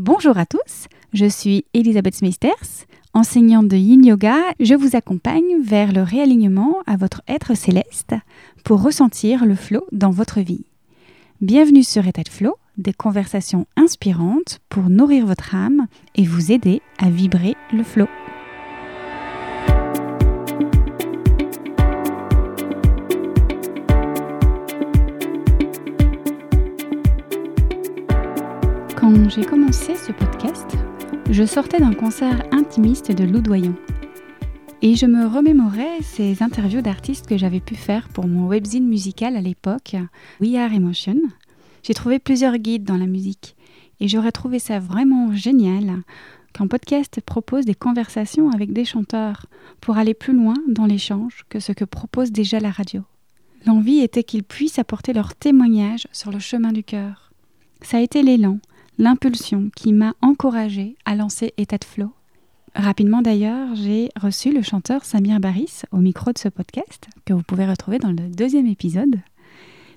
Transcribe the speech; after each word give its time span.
Bonjour 0.00 0.38
à 0.38 0.46
tous, 0.46 0.86
je 1.12 1.26
suis 1.26 1.64
Elisabeth 1.74 2.14
Smeisters, 2.14 2.86
enseignante 3.14 3.66
de 3.66 3.76
Yin 3.76 4.06
Yoga. 4.06 4.36
Je 4.60 4.76
vous 4.76 4.94
accompagne 4.94 5.60
vers 5.60 5.90
le 5.90 6.04
réalignement 6.04 6.76
à 6.86 6.96
votre 6.96 7.22
être 7.26 7.56
céleste 7.56 8.14
pour 8.62 8.80
ressentir 8.80 9.44
le 9.44 9.56
flow 9.56 9.84
dans 9.90 10.12
votre 10.12 10.38
vie. 10.38 10.64
Bienvenue 11.40 11.82
sur 11.82 12.06
État 12.06 12.22
Flow, 12.30 12.54
des 12.76 12.92
conversations 12.92 13.66
inspirantes 13.76 14.60
pour 14.68 14.88
nourrir 14.88 15.26
votre 15.26 15.56
âme 15.56 15.88
et 16.14 16.24
vous 16.24 16.52
aider 16.52 16.80
à 16.98 17.10
vibrer 17.10 17.56
le 17.72 17.82
flow. 17.82 18.06
Quand 29.08 29.30
j'ai 29.30 29.42
commencé 29.42 29.96
ce 29.96 30.12
podcast, 30.12 30.76
je 31.30 31.44
sortais 31.44 31.78
d'un 31.78 31.94
concert 31.94 32.42
intimiste 32.52 33.10
de 33.10 33.24
Loudoyon. 33.24 33.74
Et 34.82 34.96
je 34.96 35.06
me 35.06 35.26
remémorais 35.26 36.02
ces 36.02 36.42
interviews 36.42 36.82
d'artistes 36.82 37.26
que 37.26 37.38
j'avais 37.38 37.60
pu 37.60 37.74
faire 37.74 38.10
pour 38.10 38.26
mon 38.26 38.46
webzine 38.46 38.86
musical 38.86 39.34
à 39.34 39.40
l'époque, 39.40 39.96
We 40.42 40.56
Are 40.56 40.74
Emotion. 40.74 41.16
J'ai 41.82 41.94
trouvé 41.94 42.18
plusieurs 42.18 42.58
guides 42.58 42.84
dans 42.84 42.98
la 42.98 43.06
musique 43.06 43.56
et 43.98 44.08
j'aurais 44.08 44.30
trouvé 44.30 44.58
ça 44.58 44.78
vraiment 44.78 45.32
génial 45.32 46.02
qu'un 46.52 46.66
podcast 46.66 47.22
propose 47.22 47.64
des 47.64 47.74
conversations 47.74 48.50
avec 48.50 48.74
des 48.74 48.84
chanteurs 48.84 49.46
pour 49.80 49.96
aller 49.96 50.12
plus 50.12 50.34
loin 50.34 50.56
dans 50.68 50.84
l'échange 50.84 51.46
que 51.48 51.60
ce 51.60 51.72
que 51.72 51.86
propose 51.86 52.30
déjà 52.30 52.60
la 52.60 52.70
radio. 52.70 53.00
L'envie 53.64 54.00
était 54.00 54.22
qu'ils 54.22 54.44
puissent 54.44 54.78
apporter 54.78 55.14
leur 55.14 55.34
témoignage 55.34 56.06
sur 56.12 56.30
le 56.30 56.40
chemin 56.40 56.72
du 56.72 56.84
cœur. 56.84 57.32
Ça 57.80 57.96
a 57.96 58.00
été 58.00 58.22
l'élan 58.22 58.58
l'impulsion 58.98 59.70
qui 59.76 59.92
m'a 59.92 60.14
encouragée 60.22 60.96
à 61.04 61.14
lancer 61.14 61.54
État 61.56 61.78
de 61.78 61.84
Flow. 61.84 62.10
Rapidement 62.74 63.22
d'ailleurs, 63.22 63.74
j'ai 63.76 64.08
reçu 64.20 64.52
le 64.52 64.62
chanteur 64.62 65.04
Samir 65.04 65.38
Baris 65.38 65.82
au 65.92 65.98
micro 65.98 66.32
de 66.32 66.38
ce 66.38 66.48
podcast, 66.48 67.06
que 67.24 67.32
vous 67.32 67.42
pouvez 67.42 67.66
retrouver 67.66 67.98
dans 67.98 68.10
le 68.10 68.28
deuxième 68.28 68.66
épisode. 68.66 69.20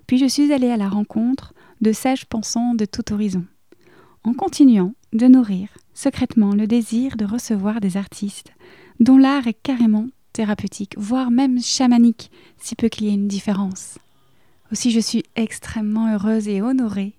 Puis 0.05 0.19
je 0.19 0.27
suis 0.27 0.53
allée 0.53 0.69
à 0.69 0.77
la 0.77 0.87
rencontre 0.87 1.53
de 1.81 1.91
sages 1.91 2.25
pensants 2.25 2.75
de 2.75 2.85
tout 2.85 3.11
horizon, 3.11 3.43
en 4.23 4.33
continuant 4.33 4.93
de 5.13 5.25
nourrir 5.25 5.69
secrètement 5.95 6.53
le 6.53 6.67
désir 6.67 7.17
de 7.17 7.25
recevoir 7.25 7.81
des 7.81 7.97
artistes 7.97 8.53
dont 8.99 9.17
l'art 9.17 9.47
est 9.47 9.59
carrément 9.61 10.07
thérapeutique, 10.31 10.93
voire 10.97 11.31
même 11.31 11.59
chamanique, 11.59 12.29
si 12.57 12.75
peu 12.75 12.87
qu'il 12.87 13.07
y 13.07 13.09
ait 13.09 13.15
une 13.15 13.27
différence. 13.27 13.97
Aussi 14.71 14.91
je 14.91 14.99
suis 14.99 15.23
extrêmement 15.35 16.13
heureuse 16.13 16.47
et 16.47 16.61
honorée 16.61 17.15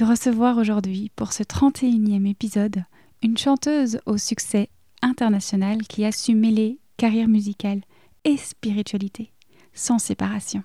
de 0.00 0.04
recevoir 0.06 0.56
aujourd'hui 0.56 1.10
pour 1.14 1.34
ce 1.34 1.42
31e 1.42 2.26
épisode 2.26 2.84
une 3.22 3.36
chanteuse 3.36 4.00
au 4.06 4.16
succès 4.16 4.70
international 5.02 5.82
qui 5.82 6.06
a 6.06 6.12
su 6.12 6.34
mêler 6.34 6.78
carrière 6.96 7.28
musicale 7.28 7.82
et 8.24 8.38
spiritualité 8.38 9.30
sans 9.74 9.98
séparation. 9.98 10.62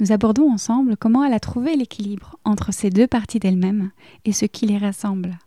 Nous 0.00 0.12
abordons 0.12 0.50
ensemble 0.50 0.96
comment 0.96 1.22
elle 1.24 1.34
a 1.34 1.40
trouvé 1.40 1.76
l'équilibre 1.76 2.38
entre 2.44 2.72
ces 2.72 2.88
deux 2.88 3.06
parties 3.06 3.38
d'elle-même 3.38 3.90
et 4.24 4.32
ce 4.32 4.46
qui 4.46 4.64
les 4.64 4.78
rassemble. 4.78 5.38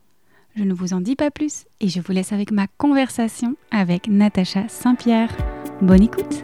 Je 0.56 0.64
ne 0.64 0.74
vous 0.76 0.94
en 0.94 1.02
dis 1.02 1.16
pas 1.16 1.32
plus 1.32 1.66
et 1.80 1.88
je 1.88 2.00
vous 2.00 2.12
laisse 2.12 2.34
avec 2.34 2.52
ma 2.52 2.68
conversation 2.68 3.56
avec 3.72 4.08
Natacha 4.08 4.68
Saint-Pierre. 4.68 5.36
Bonne 5.82 6.04
écoute! 6.04 6.44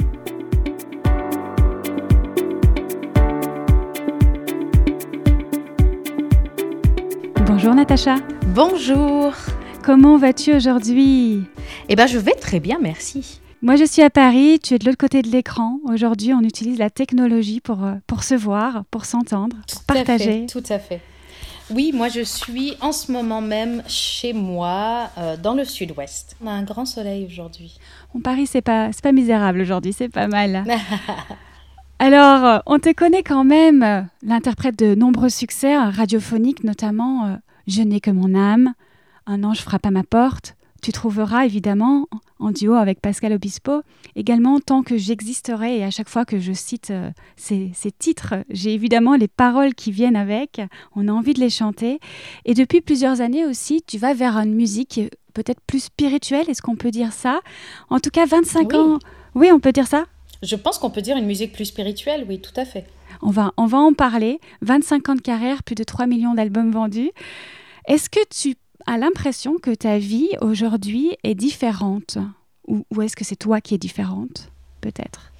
Bonjour 7.64 7.78
Natacha. 7.78 8.16
Bonjour. 8.48 9.32
Comment 9.86 10.18
vas-tu 10.18 10.54
aujourd'hui? 10.54 11.46
Eh 11.88 11.96
bien, 11.96 12.08
je 12.08 12.18
vais 12.18 12.34
très 12.34 12.60
bien, 12.60 12.78
merci. 12.82 13.40
Moi, 13.62 13.78
je 13.78 13.86
suis 13.86 14.02
à 14.02 14.10
Paris, 14.10 14.60
tu 14.62 14.74
es 14.74 14.80
de 14.80 14.86
l'autre 14.86 14.98
côté 14.98 15.22
de 15.22 15.30
l'écran. 15.30 15.80
Aujourd'hui, 15.86 16.34
on 16.34 16.42
utilise 16.42 16.78
la 16.78 16.90
technologie 16.90 17.62
pour, 17.62 17.86
euh, 17.86 17.94
pour 18.06 18.26
se 18.26 18.36
voir, 18.36 18.84
pour 18.92 19.06
s'entendre, 19.06 19.56
pour 19.72 19.82
partager. 19.84 20.46
tout 20.48 20.64
à 20.68 20.78
fait. 20.78 21.00
Oui, 21.70 21.94
moi, 21.94 22.10
je 22.10 22.20
suis 22.20 22.74
en 22.82 22.92
ce 22.92 23.14
moment 23.14 23.40
même 23.40 23.82
chez 23.88 24.34
moi, 24.34 25.10
euh, 25.18 25.38
dans 25.38 25.54
le 25.54 25.64
sud-ouest. 25.64 26.36
On 26.44 26.48
a 26.48 26.52
un 26.52 26.64
grand 26.64 26.86
soleil 26.86 27.26
aujourd'hui. 27.26 27.80
En 28.14 28.20
Paris, 28.20 28.46
c'est 28.46 28.62
pas, 28.62 28.90
pas 29.02 29.14
misérable 29.14 29.62
aujourd'hui, 29.62 29.94
c'est 29.94 30.10
pas 30.10 30.28
mal. 30.28 30.66
Alors, 32.00 32.44
euh, 32.44 32.60
on 32.66 32.80
te 32.80 32.92
connaît 32.92 33.24
quand 33.24 33.46
même, 33.46 34.10
l'interprète 34.22 34.78
de 34.78 34.96
nombreux 34.96 35.30
succès 35.30 35.78
radiophoniques, 35.78 36.66
notamment 36.66 37.38
je 37.68 37.82
n'ai 37.82 38.00
que 38.00 38.12
mon 38.12 38.36
âme, 38.36 38.74
un 39.26 39.44
ange 39.44 39.62
frappe 39.62 39.86
à 39.86 39.92
ma 39.92 40.04
porte. 40.04 40.56
Tu 40.82 40.92
trouveras 40.92 41.46
évidemment, 41.46 42.08
en 42.40 42.52
duo 42.52 42.74
avec 42.74 43.00
Pascal 43.00 43.32
Obispo, 43.32 43.84
également 44.18 44.60
Tant 44.60 44.84
que 44.84 44.98
j'existerai. 44.98 45.78
Et 45.78 45.84
à 45.86 45.92
chaque 45.92 46.10
fois 46.10 46.26
que 46.26 46.40
je 46.40 46.52
cite 46.52 46.92
euh, 46.92 47.10
ces, 47.38 47.72
titres, 47.98 48.36
j'ai 48.50 48.74
évidemment 48.74 49.16
les 49.16 49.30
paroles 49.30 49.76
qui 49.76 49.92
viennent 49.92 50.18
avec. 50.18 50.62
On 50.94 51.08
a 51.08 51.12
envie 51.14 51.34
de 51.34 51.40
les 51.40 51.50
chanter. 51.50 52.00
Et 52.44 52.54
depuis 52.54 52.82
plusieurs 52.82 53.22
années 53.22 53.46
aussi, 53.46 53.82
tu 53.88 53.98
vas 53.98 54.14
vers 54.14 54.36
une 54.38 54.54
musique 54.54 55.00
peut-être 55.34 55.62
plus 55.62 55.86
spirituelle. 55.86 56.50
Est-ce 56.50 56.62
qu'on 56.62 56.76
peut 56.76 56.92
dire 56.92 57.14
ça? 57.14 57.40
En 57.90 58.00
tout 58.00 58.10
cas, 58.10 58.26
25 58.26 58.74
ans. 58.74 59.00
Oui, 59.36 59.52
on 59.54 59.62
peut 59.62 59.72
dire 59.72 59.88
ça? 59.88 60.06
Je 60.42 60.58
pense 60.58 60.78
qu'on 60.78 60.90
peut 60.90 61.02
dire 61.02 61.16
une 61.16 61.26
musique 61.26 61.54
plus 61.54 61.66
spirituelle, 61.66 62.26
oui, 62.28 62.42
tout 62.42 62.52
à 62.58 62.66
fait. 62.66 62.86
On 63.24 63.30
va, 63.30 63.54
on 63.58 63.66
va 63.66 63.78
en 63.78 63.94
parler. 63.94 64.40
25 64.62 65.10
ans 65.10 65.16
de 65.16 65.22
carrière, 65.22 65.64
plus 65.64 65.76
de 65.76 65.84
3 65.84 66.08
millions 66.08 66.34
d'albums 66.34 66.72
vendus. 66.72 67.12
Est-ce 67.88 68.10
que 68.10 68.20
tu 68.30 68.56
as 68.86 68.98
l'impression 68.98 69.58
que 69.58 69.74
ta 69.74 69.98
vie 69.98 70.30
aujourd'hui 70.42 71.16
est 71.24 71.36
différente? 71.36 72.18
Ou, 72.68 72.84
est-ce 73.02 73.16
que 73.16 73.24
c'est 73.24 73.36
toi 73.36 73.62
qui 73.62 73.76
es 73.76 73.78
différente 73.78 74.50
Peut-être? 74.82 75.32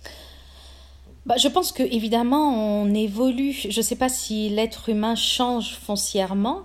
Bah, 1.26 1.36
je 1.38 1.48
pense 1.48 1.72
que 1.72 1.84
évidemment 1.84 2.82
on 2.82 2.94
évolue. 2.94 3.54
Je 3.54 3.78
ne 3.78 3.84
sais 3.84 3.96
pas 3.96 4.10
si 4.10 4.50
l'être 4.50 4.90
humain 4.90 5.16
change 5.16 5.76
foncièrement, 5.76 6.64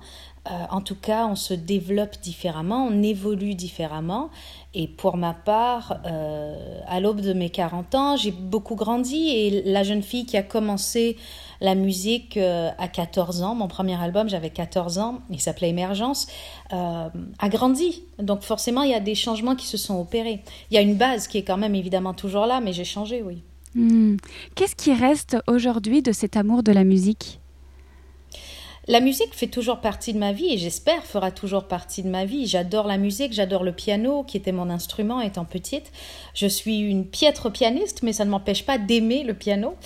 euh, 0.51 0.65
en 0.71 0.81
tout 0.81 0.95
cas, 0.95 1.27
on 1.27 1.37
se 1.37 1.53
développe 1.53 2.21
différemment, 2.23 2.87
on 2.87 3.03
évolue 3.03 3.55
différemment. 3.55 4.31
Et 4.75 4.87
pour 4.87 5.17
ma 5.17 5.33
part, 5.33 6.01
euh, 6.05 6.81
à 6.87 7.01
l'aube 7.01 7.21
de 7.21 7.33
mes 7.33 7.51
40 7.51 7.95
ans, 7.95 8.17
j'ai 8.17 8.31
beaucoup 8.31 8.75
grandi. 8.75 9.29
Et 9.29 9.63
la 9.65 9.83
jeune 9.83 10.03
fille 10.03 10.27
qui 10.27 10.37
a 10.37 10.43
commencé 10.43 11.17
la 11.61 11.75
musique 11.75 12.37
euh, 12.37 12.71
à 12.79 12.87
14 12.87 13.43
ans, 13.43 13.55
mon 13.55 13.67
premier 13.67 14.01
album, 14.01 14.29
j'avais 14.29 14.51
14 14.51 14.99
ans, 14.99 15.21
il 15.31 15.41
s'appelait 15.41 15.71
Émergence, 15.71 16.27
a 16.71 17.11
grandi. 17.49 18.03
Donc 18.19 18.43
forcément, 18.43 18.83
il 18.83 18.91
y 18.91 18.95
a 18.95 19.01
des 19.01 19.15
changements 19.15 19.57
qui 19.57 19.67
se 19.67 19.77
sont 19.77 19.99
opérés. 19.99 20.43
Il 20.71 20.75
y 20.75 20.79
a 20.79 20.83
une 20.83 20.97
base 20.97 21.29
qui 21.29 21.39
est 21.39 21.45
quand 21.45 21.57
même 21.57 21.75
évidemment 21.75 22.15
toujours 22.15 22.47
là, 22.47 22.61
mais 22.61 22.73
j'ai 22.73 22.85
changé, 22.85 23.23
oui. 23.23 23.43
Hmm. 23.75 24.17
Qu'est-ce 24.55 24.77
qui 24.77 24.93
reste 24.93 25.37
aujourd'hui 25.47 26.03
de 26.03 26.13
cet 26.13 26.37
amour 26.37 26.63
de 26.63 26.73
la 26.73 26.85
musique? 26.85 27.41
La 28.89 29.01
musique 29.01 29.35
fait 29.35 29.49
toujours 29.49 29.81
partie 29.81 30.15
de 30.15 30.19
ma 30.19 30.33
vie 30.33 30.55
et 30.55 30.57
j'espère 30.57 31.05
fera 31.05 31.31
toujours 31.31 31.65
partie 31.65 32.03
de 32.03 32.09
ma 32.09 32.25
vie. 32.25 32.47
J'adore 32.47 32.87
la 32.87 32.97
musique, 32.97 33.35
j'adore 33.35 33.63
le 33.63 33.73
piano 33.73 34.25
qui 34.25 34.39
était 34.39 34.51
mon 34.51 34.71
instrument 34.71 35.21
étant 35.21 35.45
petite. 35.45 35.93
Je 36.35 36.47
suis 36.47 36.79
une 36.81 37.07
piètre 37.07 37.53
pianiste, 37.53 38.03
mais 38.03 38.15
ça 38.15 38.25
ne 38.25 38.31
m'empêche 38.31 38.65
pas 38.65 38.79
d'aimer 38.79 39.25
le 39.25 39.35
piano. 39.35 39.77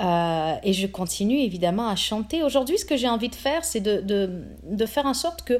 Euh, 0.00 0.54
et 0.62 0.72
je 0.72 0.86
continue 0.86 1.40
évidemment 1.40 1.88
à 1.88 1.96
chanter. 1.96 2.44
Aujourd'hui, 2.44 2.78
ce 2.78 2.84
que 2.84 2.96
j'ai 2.96 3.08
envie 3.08 3.28
de 3.28 3.34
faire, 3.34 3.64
c'est 3.64 3.80
de, 3.80 4.86
faire 4.86 5.06
en 5.06 5.14
sorte 5.14 5.42
que 5.42 5.58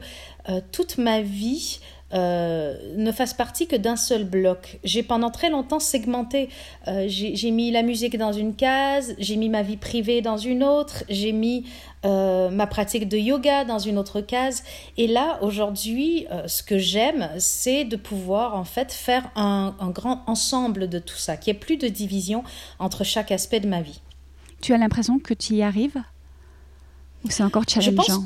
euh, 0.49 0.61
toute 0.71 0.97
ma 0.97 1.21
vie 1.21 1.81
euh, 2.14 2.76
ne 2.97 3.10
fasse 3.10 3.34
partie 3.34 3.66
que 3.66 3.75
d'un 3.75 3.97
seul 3.97 4.25
bloc. 4.25 4.78
J'ai 4.84 5.02
pendant 5.02 5.30
très 5.30 5.50
longtemps 5.50 5.80
segmenté. 5.80 6.48
Euh, 6.86 7.06
j'ai 7.08 7.50
mis 7.50 7.72
la 7.72 7.82
musique 7.82 8.16
dans 8.16 8.32
une 8.32 8.54
case, 8.54 9.14
j'ai 9.19 9.36
mis 9.36 9.48
ma 9.48 9.62
vie 9.62 9.76
privée 9.76 10.22
dans 10.22 10.36
une 10.36 10.62
autre, 10.62 11.02
j'ai 11.08 11.32
mis 11.32 11.64
euh, 12.04 12.50
ma 12.50 12.69
pratique 12.69 13.08
de 13.08 13.16
yoga 13.16 13.64
dans 13.64 13.80
une 13.80 13.98
autre 13.98 14.20
case. 14.20 14.62
Et 14.97 15.08
là, 15.08 15.38
aujourd'hui, 15.42 16.26
ce 16.47 16.62
que 16.62 16.78
j'aime, 16.78 17.28
c'est 17.38 17.84
de 17.84 17.96
pouvoir 17.96 18.55
en 18.55 18.64
fait 18.64 18.93
faire 18.93 19.31
un, 19.34 19.75
grand 19.90 20.22
ensemble 20.26 20.88
de 20.88 21.00
tout 21.00 21.16
ça, 21.16 21.37
qu'il 21.37 21.52
n'y 21.52 21.56
ait 21.56 21.61
plus 21.61 21.76
de 21.76 21.88
division 21.88 22.44
entre 22.78 23.02
chaque 23.02 23.32
aspect 23.32 23.61
de 23.61 23.69
ma 23.69 23.81
vie. 23.81 24.00
Tu 24.61 24.72
as 24.72 24.78
l'impression 24.78 25.19
que 25.19 25.34
tu 25.34 25.55
y 25.55 25.62
arrives? 25.62 26.00
Ou 27.25 27.31
c'est 27.31 27.43
encore 27.43 27.64
challengeant? 27.66 28.25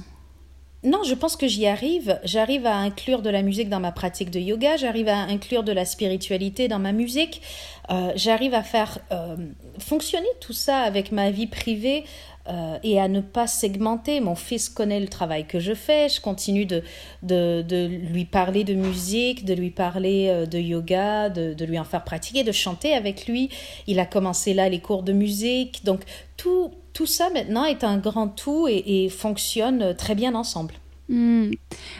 Non, 0.84 1.02
je 1.02 1.14
pense 1.14 1.36
que 1.36 1.48
j'y 1.48 1.66
arrive. 1.66 2.20
J'arrive 2.22 2.64
à 2.64 2.76
inclure 2.76 3.20
de 3.20 3.30
la 3.30 3.42
musique 3.42 3.68
dans 3.68 3.80
ma 3.80 3.90
pratique 3.90 4.30
de 4.30 4.38
yoga, 4.38 4.76
j'arrive 4.76 5.08
à 5.08 5.16
inclure 5.16 5.64
de 5.64 5.72
la 5.72 5.84
spiritualité 5.84 6.68
dans 6.68 6.78
ma 6.78 6.92
musique, 6.92 7.42
euh, 7.90 8.12
j'arrive 8.14 8.54
à 8.54 8.62
faire 8.62 8.98
euh, 9.10 9.36
fonctionner 9.80 10.28
tout 10.40 10.52
ça 10.52 10.78
avec 10.78 11.10
ma 11.10 11.32
vie 11.32 11.48
privée 11.48 12.04
euh, 12.48 12.78
et 12.84 13.00
à 13.00 13.08
ne 13.08 13.20
pas 13.20 13.48
segmenter. 13.48 14.20
Mon 14.20 14.36
fils 14.36 14.68
connaît 14.68 15.00
le 15.00 15.08
travail 15.08 15.46
que 15.46 15.58
je 15.58 15.74
fais, 15.74 16.08
je 16.08 16.20
continue 16.20 16.64
de, 16.64 16.84
de, 17.22 17.86
lui 18.12 18.24
parler 18.24 18.62
de 18.62 18.74
musique, 18.74 19.44
de 19.44 19.54
lui 19.54 19.70
parler 19.70 20.46
de 20.48 20.58
yoga, 20.60 21.28
de, 21.28 21.64
lui 21.64 21.80
en 21.80 21.84
faire 21.84 22.04
pratiquer, 22.04 22.44
de 22.44 22.52
chanter 22.52 22.92
avec 22.92 23.26
lui. 23.26 23.50
Il 23.88 23.98
a 23.98 24.06
commencé 24.06 24.54
là 24.54 24.68
les 24.68 24.78
cours 24.78 25.02
de 25.02 25.12
musique, 25.12 25.84
donc 25.84 26.02
tout, 26.36 26.70
tout 26.98 27.06
ça 27.06 27.30
maintenant 27.30 27.64
est 27.64 27.84
un 27.84 27.96
grand 27.96 28.26
tout 28.26 28.66
et, 28.68 29.08
fonctionne 29.08 29.94
très 29.94 30.16
bien 30.16 30.34
ensemble. 30.34 30.74
Hmm. 31.08 31.52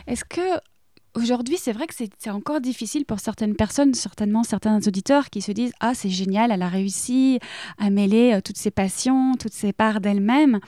Est-ce 0.09 0.25
que 0.25 0.59
Aujourd'hui, 1.15 1.56
c'est 1.56 1.73
vrai 1.73 1.87
que 1.87 1.95
c'est 1.97 2.31
encore 2.31 2.61
difficile 2.61 3.05
pour 3.05 3.19
certaines 3.19 3.56
personnes, 3.56 3.95
certainement 3.95 4.45
certains 4.45 4.79
auditeurs 4.87 5.31
qui 5.31 5.41
se 5.41 5.50
disent 5.50 5.73
Ah, 5.81 5.95
c'est 5.95 6.11
génial, 6.11 6.53
elle 6.53 6.62
a 6.62 6.69
réussi 6.69 7.41
à 7.79 7.91
mêler 7.91 8.35
euh, 8.35 8.41
toutes 8.41 8.59
ses 8.59 8.71
passions, 8.71 9.35
toutes 9.35 9.55
ses 9.55 9.73
parts 9.73 10.00
d'elle-même. 10.00 10.61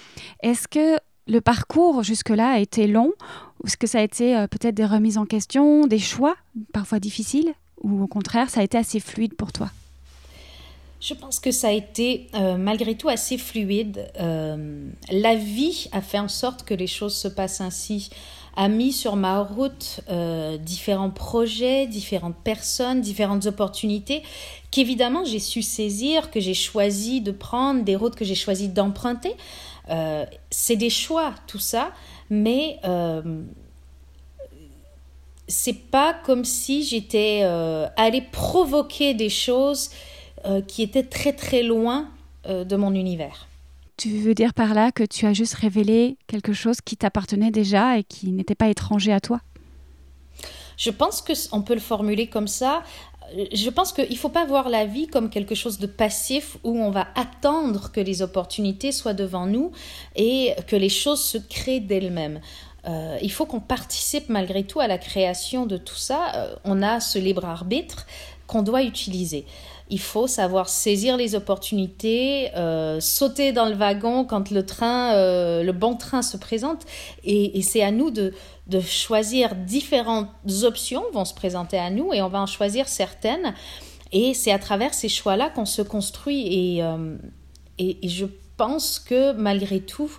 Est-ce 0.43 0.67
que 0.67 0.99
le 1.29 1.41
parcours 1.41 2.03
jusque-là 2.03 2.53
a 2.53 2.59
été 2.59 2.87
long? 2.89 3.13
Ou 3.63 3.67
est-ce 3.67 3.77
que 3.77 3.87
ça 3.87 3.99
a 3.99 4.03
été 4.03 4.37
euh, 4.37 4.47
peut-être 4.49 4.75
des 4.75 4.87
remises 4.87 5.19
en 5.19 5.27
question, 5.27 5.87
des 5.87 6.01
choix 6.01 6.37
parfois 6.73 6.99
difficiles? 7.01 7.53
Ou 7.83 8.03
au 8.03 8.09
contraire, 8.09 8.51
ça 8.51 8.61
a 8.61 8.65
été 8.65 8.79
assez 8.79 8.99
fluide 8.99 9.35
pour 9.35 9.53
toi? 9.53 9.71
Je 11.01 11.15
pense 11.15 11.41
que 11.41 11.51
ça 11.51 11.69
a 11.69 11.73
été 11.73 12.29
euh, 12.35 12.57
malgré 12.57 12.95
tout 12.95 13.09
assez 13.09 13.39
fluide. 13.39 14.11
la 14.19 15.35
vie 15.35 15.89
a 15.93 16.01
fait 16.01 16.19
en 16.19 16.29
sorte 16.29 16.65
que 16.65 16.75
les 16.75 16.87
choses 16.87 17.15
se 17.15 17.29
passent 17.29 17.61
ainsi 17.61 18.11
a 18.57 18.69
mis 18.69 18.93
sur 18.93 19.17
ma 19.17 19.41
route 19.41 20.01
euh, 20.11 20.59
différents 20.59 21.11
projets, 21.11 21.87
différentes 21.87 22.37
personnes, 22.37 23.01
différentes 23.01 23.47
opportunités 23.47 24.23
qu'évidemment 24.71 25.25
j'ai 25.25 25.39
su 25.39 25.63
saisir, 25.63 26.31
que 26.31 26.41
j'ai 26.41 26.55
choisi 26.55 27.21
de 27.21 27.33
prendre, 27.33 27.85
des 27.85 27.97
routes 27.97 28.17
que 28.17 28.25
j'ai 28.25 28.35
choisi 28.35 28.69
d'emprunter. 28.69 29.35
Euh, 29.89 30.25
c'est 30.51 30.77
des 30.77 30.91
choix, 30.91 31.35
tout 31.47 31.59
ça, 31.59 31.93
mais 32.29 32.79
euh, 32.85 33.43
c'est 35.49 35.91
pas 35.91 36.15
comme 36.15 36.45
si 36.45 36.85
j'étais 36.85 37.41
euh, 37.43 37.87
allée 37.97 38.23
provoquer 38.23 39.15
des 39.15 39.31
choses 39.31 39.91
qui 40.67 40.83
étaient 40.83 41.03
très 41.03 41.33
très 41.33 41.63
loin 41.63 42.09
de 42.47 42.77
mon 42.77 42.95
univers. 42.95 43.49
Tu 44.01 44.09
veux 44.19 44.33
dire 44.33 44.55
par 44.55 44.73
là 44.73 44.93
que 44.93 45.05
tu 45.05 45.27
as 45.27 45.35
juste 45.35 45.53
révélé 45.53 46.17
quelque 46.27 46.55
chose 46.55 46.81
qui 46.81 46.97
t'appartenait 46.97 47.51
déjà 47.51 47.99
et 47.99 48.03
qui 48.03 48.33
n'était 48.33 48.55
pas 48.55 48.69
étranger 48.69 49.13
à 49.13 49.21
toi? 49.21 49.41
Je 50.79 50.89
pense 50.89 51.21
qu'on 51.21 51.61
peut 51.61 51.75
le 51.75 51.81
formuler 51.81 52.27
comme 52.27 52.49
ça. 52.49 52.83
Je 53.53 53.69
pense 53.69 53.93
qu'il 53.93 54.11
ne 54.11 54.17
faut 54.17 54.31
pas 54.31 54.47
voir 54.47 54.71
la 54.71 54.87
vie 54.87 55.07
comme 55.07 55.29
quelque 55.29 55.55
chose 55.55 55.79
de 55.79 55.87
passif 55.87 56.57
où 56.65 56.79
on 56.79 56.91
va 56.91 57.09
attendre 57.15 57.93
que 57.93 58.01
les 58.01 58.23
opportunités 58.23 58.91
soient 58.91 59.13
devant 59.13 59.45
nous 59.45 59.71
et 60.17 60.55
que 60.67 60.77
les 60.77 60.89
choses 60.89 61.23
se 61.23 61.37
créent 61.37 61.81
d'elles-mêmes. 61.81 62.41
Euh, 62.87 63.19
il 63.21 63.31
faut 63.31 63.45
qu'on 63.45 63.61
participe 63.61 64.31
malgré 64.31 64.65
tout 64.65 64.81
à 64.81 64.87
la 64.87 64.97
création 64.97 65.67
de 65.67 65.77
tout 65.77 65.97
ça. 65.97 66.33
Euh, 66.35 66.55
on 66.65 66.83
a 66.83 67.01
ce 67.01 67.19
libre 67.19 67.45
arbitre 67.45 68.07
qu'on 68.51 68.63
doit 68.63 68.83
utiliser 68.83 69.47
il 69.91 70.01
faut 70.01 70.29
savoir 70.29 70.69
saisir 70.69 71.17
les 71.17 71.35
opportunités, 71.35 72.51
euh, 72.57 73.01
sauter 73.01 73.53
dans 73.53 73.67
le 73.67 73.75
wagon 73.75 74.25
quand 74.25 74.51
le 74.51 74.65
train, 74.65 75.15
euh, 75.15 75.65
le 75.65 75.73
bon 75.73 75.97
train 75.97 76.23
se 76.23 76.37
présente. 76.37 76.87
Et, 77.25 77.61
c'est 77.63 77.83
à 77.83 77.91
nous 77.91 78.11
de, 78.11 78.33
choisir 78.81 79.57
différentes 79.57 80.29
options 80.63 81.03
vont 81.13 81.25
se 81.25 81.35
présenter 81.35 81.77
à 81.77 81.91
nous 81.91 82.13
et 82.13 82.23
on 82.23 82.29
va 82.29 82.41
en 82.41 82.47
choisir 82.47 82.87
certaines. 82.87 83.55
Et 84.13 84.33
c'est 84.33 84.53
à 84.53 84.61
travers 84.61 84.95
ces 84.95 85.09
choix-là 85.09 85.51
qu'on 85.51 85.67
se 85.67 85.83
construit. 85.83 86.47
Et, 86.77 86.85
euh, 86.85 87.17
et, 87.79 88.09
je 88.09 88.27
pense 88.57 89.01
que 89.01 89.33
malgré 89.33 89.81
tout, 89.81 90.11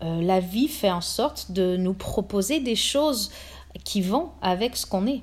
la 0.00 0.40
vie 0.40 0.68
fait 0.68 0.90
en 0.90 1.02
sorte 1.02 1.50
de 1.50 1.76
nous 1.76 1.92
proposer 1.92 2.60
des 2.60 2.76
choses 2.76 3.30
qui 3.84 4.00
vont 4.00 4.30
avec 4.40 4.76
ce 4.76 4.86
qu'on 4.86 5.06
est. 5.06 5.20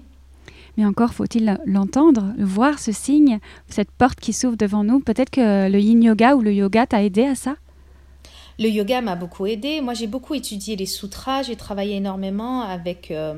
Mais 0.77 0.85
encore 0.85 1.13
faut-il 1.13 1.59
l'entendre, 1.65 2.33
voir 2.37 2.77
ce 2.77 2.91
signe, 2.91 3.39
cette 3.67 3.91
porte 3.91 4.19
qui 4.19 4.31
s'ouvre 4.31 4.55
devant 4.55 4.83
nous. 4.83 4.99
Peut-être 4.99 5.31
que 5.31 5.69
le 5.69 5.79
yin 5.79 6.03
yoga 6.03 6.35
ou 6.35 6.41
le 6.41 6.53
yoga 6.53 6.85
t'a 6.85 7.03
aidé 7.03 7.23
à 7.25 7.35
ça? 7.35 7.55
Le 8.59 8.69
yoga 8.69 9.01
m'a 9.01 9.15
beaucoup 9.15 9.45
aidé. 9.45 9.81
Moi, 9.81 9.93
j'ai 9.93 10.07
beaucoup 10.07 10.33
étudié 10.33 10.75
les 10.75 10.85
sutras. 10.85 11.43
J'ai 11.43 11.55
travaillé 11.55 11.95
énormément 11.95 12.61
avec 12.61 13.11
euh, 13.11 13.35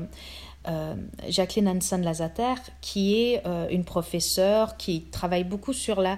euh, 0.68 0.94
Jacqueline 1.28 1.68
Hansen 1.68 2.02
Lazater, 2.02 2.54
qui 2.80 3.14
est 3.16 3.42
euh, 3.46 3.68
une 3.70 3.84
professeure 3.84 4.76
qui 4.76 5.02
travaille 5.02 5.44
beaucoup 5.44 5.72
sur 5.72 6.00
la 6.00 6.16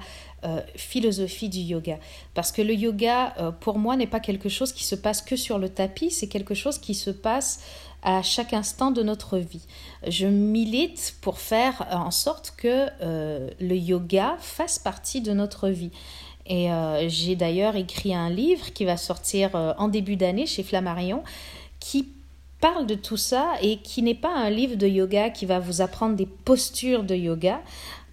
philosophie 0.76 1.48
du 1.48 1.60
yoga. 1.60 1.98
Parce 2.34 2.52
que 2.52 2.62
le 2.62 2.74
yoga, 2.74 3.54
pour 3.60 3.78
moi, 3.78 3.96
n'est 3.96 4.06
pas 4.06 4.20
quelque 4.20 4.48
chose 4.48 4.72
qui 4.72 4.84
se 4.84 4.94
passe 4.94 5.22
que 5.22 5.36
sur 5.36 5.58
le 5.58 5.68
tapis, 5.68 6.10
c'est 6.10 6.28
quelque 6.28 6.54
chose 6.54 6.78
qui 6.78 6.94
se 6.94 7.10
passe 7.10 7.60
à 8.02 8.22
chaque 8.22 8.52
instant 8.52 8.90
de 8.90 9.02
notre 9.02 9.38
vie. 9.38 9.64
Je 10.06 10.26
milite 10.26 11.14
pour 11.20 11.38
faire 11.38 11.86
en 11.92 12.10
sorte 12.10 12.54
que 12.56 12.88
euh, 13.00 13.48
le 13.60 13.76
yoga 13.76 14.36
fasse 14.40 14.78
partie 14.78 15.20
de 15.20 15.32
notre 15.32 15.68
vie. 15.68 15.92
Et 16.46 16.72
euh, 16.72 17.08
j'ai 17.08 17.36
d'ailleurs 17.36 17.76
écrit 17.76 18.14
un 18.14 18.28
livre 18.28 18.72
qui 18.72 18.84
va 18.84 18.96
sortir 18.96 19.54
euh, 19.54 19.72
en 19.78 19.86
début 19.86 20.16
d'année 20.16 20.46
chez 20.46 20.64
Flammarion 20.64 21.22
qui 21.78 22.08
parle 22.60 22.86
de 22.86 22.94
tout 22.96 23.16
ça 23.16 23.54
et 23.62 23.78
qui 23.78 24.02
n'est 24.02 24.14
pas 24.14 24.34
un 24.34 24.50
livre 24.50 24.76
de 24.76 24.86
yoga 24.86 25.30
qui 25.30 25.46
va 25.46 25.60
vous 25.60 25.80
apprendre 25.80 26.16
des 26.16 26.26
postures 26.26 27.04
de 27.04 27.14
yoga, 27.14 27.60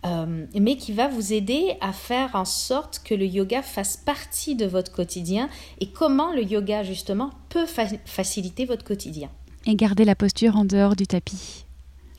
mais 0.03 0.77
qui 0.77 0.93
va 0.93 1.07
vous 1.07 1.33
aider 1.33 1.75
à 1.81 1.91
faire 1.91 2.35
en 2.35 2.45
sorte 2.45 3.01
que 3.03 3.13
le 3.13 3.25
yoga 3.25 3.61
fasse 3.61 3.97
partie 3.97 4.55
de 4.55 4.65
votre 4.65 4.91
quotidien 4.91 5.49
et 5.79 5.89
comment 5.89 6.33
le 6.33 6.43
yoga 6.43 6.83
justement 6.83 7.31
peut 7.49 7.65
faciliter 8.05 8.65
votre 8.65 8.83
quotidien 8.85 9.29
et 9.65 9.75
garder 9.75 10.05
la 10.05 10.15
posture 10.15 10.55
en 10.57 10.65
dehors 10.65 10.95
du 10.95 11.07
tapis. 11.07 11.65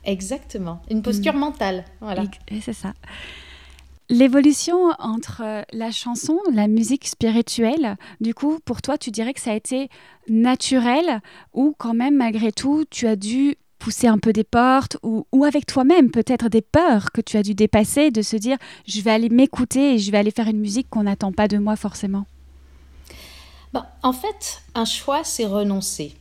Exactement, 0.03 0.81
une 0.89 1.01
posture 1.01 1.33
mm. 1.33 1.39
mentale. 1.39 1.85
Voilà. 1.99 2.23
C'est 2.61 2.73
ça. 2.73 2.93
L'évolution 4.09 4.89
entre 4.99 5.63
la 5.71 5.91
chanson, 5.91 6.37
la 6.53 6.67
musique 6.67 7.07
spirituelle, 7.07 7.95
du 8.19 8.33
coup, 8.33 8.59
pour 8.65 8.81
toi, 8.81 8.97
tu 8.97 9.09
dirais 9.09 9.33
que 9.33 9.39
ça 9.39 9.51
a 9.51 9.55
été 9.55 9.89
naturel 10.27 11.21
ou 11.53 11.73
quand 11.77 11.93
même, 11.93 12.17
malgré 12.17 12.51
tout, 12.51 12.83
tu 12.89 13.07
as 13.07 13.15
dû 13.15 13.55
pousser 13.81 14.07
un 14.07 14.19
peu 14.19 14.31
des 14.31 14.43
portes 14.43 14.97
ou, 15.01 15.25
ou 15.31 15.43
avec 15.43 15.65
toi-même, 15.65 16.11
peut-être 16.11 16.49
des 16.49 16.61
peurs 16.61 17.11
que 17.11 17.19
tu 17.19 17.35
as 17.37 17.43
dû 17.43 17.55
dépasser, 17.55 18.11
de 18.11 18.21
se 18.21 18.37
dire, 18.37 18.57
je 18.87 19.01
vais 19.01 19.11
aller 19.11 19.29
m'écouter 19.29 19.95
et 19.95 19.97
je 19.97 20.11
vais 20.11 20.19
aller 20.19 20.31
faire 20.31 20.47
une 20.47 20.59
musique 20.59 20.87
qu'on 20.89 21.03
n'attend 21.03 21.31
pas 21.31 21.47
de 21.47 21.57
moi 21.57 21.75
forcément 21.75 22.25
ben, 23.73 23.85
En 24.03 24.13
fait, 24.13 24.61
un 24.75 24.85
choix, 24.85 25.23
c'est 25.23 25.45
renoncer. 25.45 26.15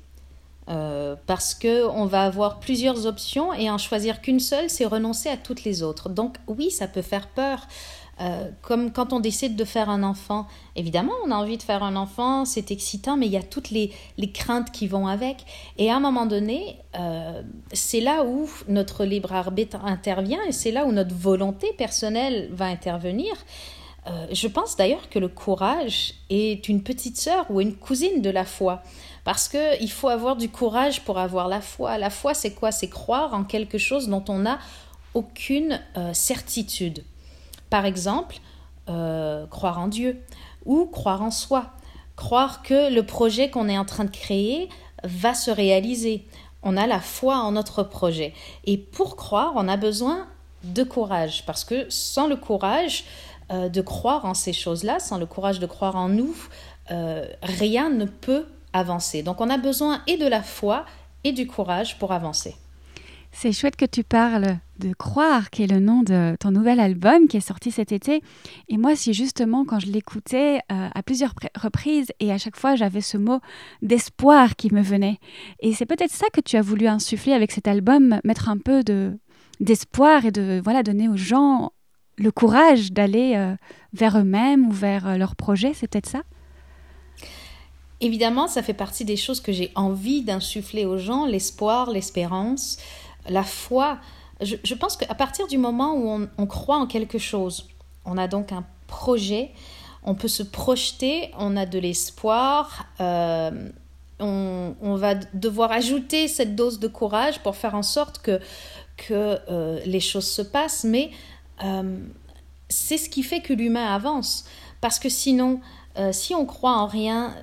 Euh, 0.68 1.16
parce 1.26 1.54
que 1.54 1.86
on 1.88 2.06
va 2.06 2.22
avoir 2.22 2.60
plusieurs 2.60 3.04
options 3.06 3.52
et 3.52 3.68
en 3.68 3.76
choisir 3.76 4.22
qu'une 4.22 4.40
seule, 4.40 4.70
c'est 4.70 4.86
renoncer 4.86 5.28
à 5.28 5.36
toutes 5.36 5.64
les 5.64 5.82
autres. 5.82 6.08
Donc 6.08 6.36
oui, 6.46 6.70
ça 6.70 6.86
peut 6.86 7.02
faire 7.02 7.28
peur. 7.28 7.66
Euh, 8.20 8.50
comme 8.61 8.93
quand 8.93 9.14
on 9.14 9.20
décide 9.20 9.56
de 9.56 9.64
faire 9.64 9.88
un 9.88 10.02
enfant. 10.02 10.46
Évidemment, 10.76 11.12
on 11.25 11.31
a 11.31 11.37
envie 11.37 11.56
de 11.56 11.62
faire 11.62 11.82
un 11.82 11.96
enfant, 11.96 12.44
c'est 12.44 12.70
excitant, 12.70 13.17
mais 13.17 13.26
il 13.26 13.32
y 13.32 13.38
a 13.38 13.43
toutes 13.43 13.70
les, 13.70 13.93
craintes 14.34 14.70
qui 14.70 14.87
vont 14.87 15.06
avec. 15.06 15.44
Et 15.78 15.90
à 15.90 15.96
un 15.96 16.00
moment 16.00 16.26
donné, 16.26 16.76
euh, 16.99 17.43
c'est 17.72 18.00
là 18.00 18.25
où 18.25 18.49
notre 18.69 19.05
libre 19.05 19.32
arbitre 19.32 19.79
intervient 19.84 20.43
et 20.46 20.53
c'est 20.53 20.70
là 20.70 20.84
où 20.84 20.93
notre 20.93 21.15
volonté 21.15 21.72
personnelle 21.79 22.48
va 22.53 22.67
intervenir. 22.67 23.32
je 24.32 24.48
pense 24.48 24.77
d'ailleurs 24.77 25.08
que 25.08 25.19
le 25.19 25.29
courage 25.29 26.15
est 26.31 26.69
une 26.69 26.82
petite 26.82 27.17
sœur 27.17 27.46
ou 27.48 27.60
une 27.60 27.77
cousine 27.77 28.22
de 28.22 28.31
la 28.31 28.44
foi. 28.44 28.82
Parce 29.24 29.48
qu'il 29.48 29.91
faut 29.91 30.08
avoir 30.08 30.36
du 30.36 30.48
courage 30.48 31.05
pour 31.05 31.19
avoir 31.19 31.48
la 31.48 31.60
foi. 31.60 31.98
La 31.98 32.10
foi, 32.10 32.34
c'est 32.34 32.53
quoi? 32.53 32.72
C'est 32.72 32.89
croire 32.89 33.34
en 33.34 33.44
quelque 33.44 33.79
chose 33.79 34.08
dont 34.08 34.24
on 34.29 34.41
n'a 34.41 34.58
aucune 35.15 35.81
euh, 35.96 36.12
certitude. 36.12 37.05
Par 37.70 37.86
exemple, 37.86 38.36
euh, 38.89 39.46
croire 39.46 39.79
en 39.79 39.86
Dieu 39.86 40.20
ou 40.65 40.86
croire 40.86 41.22
en 41.22 41.31
soi. 41.31 41.70
Croire 42.17 42.62
que 42.62 42.93
le 42.93 43.05
projet 43.05 43.48
qu'on 43.48 43.69
est 43.69 43.79
en 43.79 43.84
train 43.84 44.05
de 44.05 44.10
créer 44.10 44.69
va 45.05 45.32
se 45.32 45.50
réaliser. 45.50 46.27
On 46.62 46.77
a 46.77 46.86
la 46.86 47.00
foi 47.00 47.36
en 47.36 47.53
notre 47.53 47.82
projet. 47.82 48.34
Et 48.65 48.77
pour 48.77 49.17
croire, 49.17 49.53
on 49.55 49.69
a 49.69 49.77
besoin 49.77 50.27
de 50.65 50.82
courage. 50.82 51.46
Parce 51.46 51.65
que 51.65 51.86
sans 51.89 52.27
le 52.27 52.36
courage 52.36 53.05
euh, 53.50 53.69
de 53.69 53.81
croire 53.81 54.27
en 54.27 54.34
ces 54.34 54.53
choses-là, 54.53 54.98
sans 54.98 55.17
le 55.17 55.27
courage 55.27 55.60
de 55.60 55.67
croire 55.67 55.96
en 55.96 56.08
nous, 56.08 56.34
rien 57.43 57.89
ne 57.89 58.05
peut 58.05 58.46
avancer. 58.72 59.22
Donc 59.22 59.41
on 59.41 59.48
a 59.48 59.58
besoin 59.58 60.03
et 60.08 60.17
de 60.17 60.27
la 60.27 60.43
foi 60.43 60.84
et 61.22 61.31
du 61.31 61.46
courage 61.46 61.98
pour 62.00 62.10
avancer. 62.10 62.56
C'est 63.32 63.53
chouette 63.53 63.77
que 63.77 63.84
tu 63.84 64.03
parles 64.05 64.58
de 64.79 64.93
Croire, 64.93 65.51
qui 65.51 65.63
est 65.63 65.67
le 65.67 65.79
nom 65.79 66.03
de 66.03 66.37
ton 66.41 66.51
nouvel 66.51 66.81
album 66.81 67.29
qui 67.29 67.37
est 67.37 67.41
sorti 67.41 67.70
cet 67.70 67.93
été. 67.93 68.22
Et 68.69 68.77
moi, 68.77 68.96
si 68.96 69.13
justement, 69.13 69.65
quand 69.65 69.79
je 69.79 69.87
l'écoutais 69.87 70.58
euh, 70.72 70.89
à 70.93 71.03
plusieurs 71.03 71.34
reprises, 71.56 72.13
et 72.19 72.32
à 72.32 72.39
chaque 72.39 72.56
fois, 72.56 72.75
j'avais 72.75 73.01
ce 73.01 73.17
mot 73.19 73.41
d'espoir 73.82 74.56
qui 74.56 74.72
me 74.75 74.82
venait. 74.82 75.19
Et 75.60 75.72
c'est 75.75 75.87
peut-être 75.87 76.13
ça 76.13 76.27
que 76.32 76.41
tu 76.41 76.56
as 76.56 76.63
voulu 76.63 76.87
insuffler 76.87 77.32
avec 77.32 77.53
cet 77.53 77.69
album, 77.69 78.20
mettre 78.25 78.49
un 78.49 78.58
peu 78.58 78.82
de 78.82 79.19
d'espoir 79.60 80.25
et 80.25 80.31
de 80.31 80.58
voilà 80.65 80.82
donner 80.82 81.06
aux 81.06 81.19
gens 81.19 81.72
le 82.17 82.31
courage 82.31 82.93
d'aller 82.93 83.34
euh, 83.37 83.55
vers 83.93 84.19
eux-mêmes 84.19 84.67
ou 84.67 84.72
vers 84.72 85.06
euh, 85.06 85.17
leurs 85.17 85.37
projets. 85.37 85.72
C'est 85.75 85.87
peut-être 85.89 86.08
ça? 86.08 86.22
Évidemment, 88.03 88.49
ça 88.49 88.63
fait 88.63 88.75
partie 88.75 89.05
des 89.05 89.17
choses 89.17 89.41
que 89.41 89.53
j'ai 89.53 89.70
envie 89.75 90.22
d'insuffler 90.22 90.87
aux 90.87 90.96
gens, 90.96 91.27
l'espoir, 91.27 91.91
l'espérance, 91.91 92.79
la 93.29 93.43
foi. 93.43 93.98
Je, 94.41 94.74
pense 94.74 94.96
qu'à 94.96 95.15
partir 95.15 95.46
du 95.46 95.58
moment 95.58 95.94
où 95.94 96.27
on, 96.39 96.46
croit 96.46 96.79
en 96.79 96.86
quelque 96.86 97.19
chose, 97.19 97.69
on 98.05 98.17
a 98.17 98.27
donc 98.27 98.53
un 98.53 98.65
projet, 98.86 99.53
on 100.03 100.15
peut 100.15 100.29
se 100.29 100.43
projeter, 100.43 101.31
on 101.39 101.56
a 101.56 101.67
de 101.67 101.79
l'espoir. 101.79 102.86
Euh, 103.00 103.69
on, 104.19 104.94
va 104.96 105.15
devoir 105.15 105.72
ajouter 105.72 106.29
cette 106.29 106.55
dose 106.55 106.79
de 106.79 106.89
courage 106.89 107.41
pour 107.41 107.56
faire 107.56 107.74
en 107.74 107.82
sorte 107.82 108.19
que, 108.19 108.41
que 108.96 109.39
euh, 109.50 109.81
les 109.84 110.00
choses 110.00 110.27
se 110.27 110.43
passent, 110.43 110.84
mais 110.84 111.10
euh, 111.65 111.98
c'est 112.69 112.98
ce 112.98 113.08
qui 113.08 113.22
fait 113.22 113.41
que 113.41 113.53
l'humain 113.53 113.94
avance. 113.94 114.44
Parce 114.81 114.98
que 114.98 115.10
sinon, 115.10 115.60
si 116.12 116.34
on 116.34 116.46
croit 116.46 116.79
en 116.79 116.86
rien, 116.86 117.36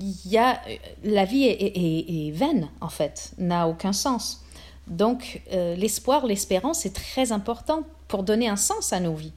y 0.00 0.38
a, 0.38 0.60
la 1.04 1.24
vie 1.24 1.44
est, 1.44 2.30
vaine, 2.30 2.68
en 2.80 2.88
fait, 2.88 3.32
n'a 3.38 3.68
aucun 3.68 3.92
sens. 3.92 4.44
Donc, 4.88 5.42
l'espoir, 5.50 6.26
l'espérance 6.26 6.86
est 6.86 6.94
très 6.94 7.32
important 7.32 7.82
pour 8.08 8.22
donner 8.22 8.48
un 8.48 8.56
sens 8.56 8.92
à 8.92 9.00
nos 9.00 9.14
vies. 9.14 9.32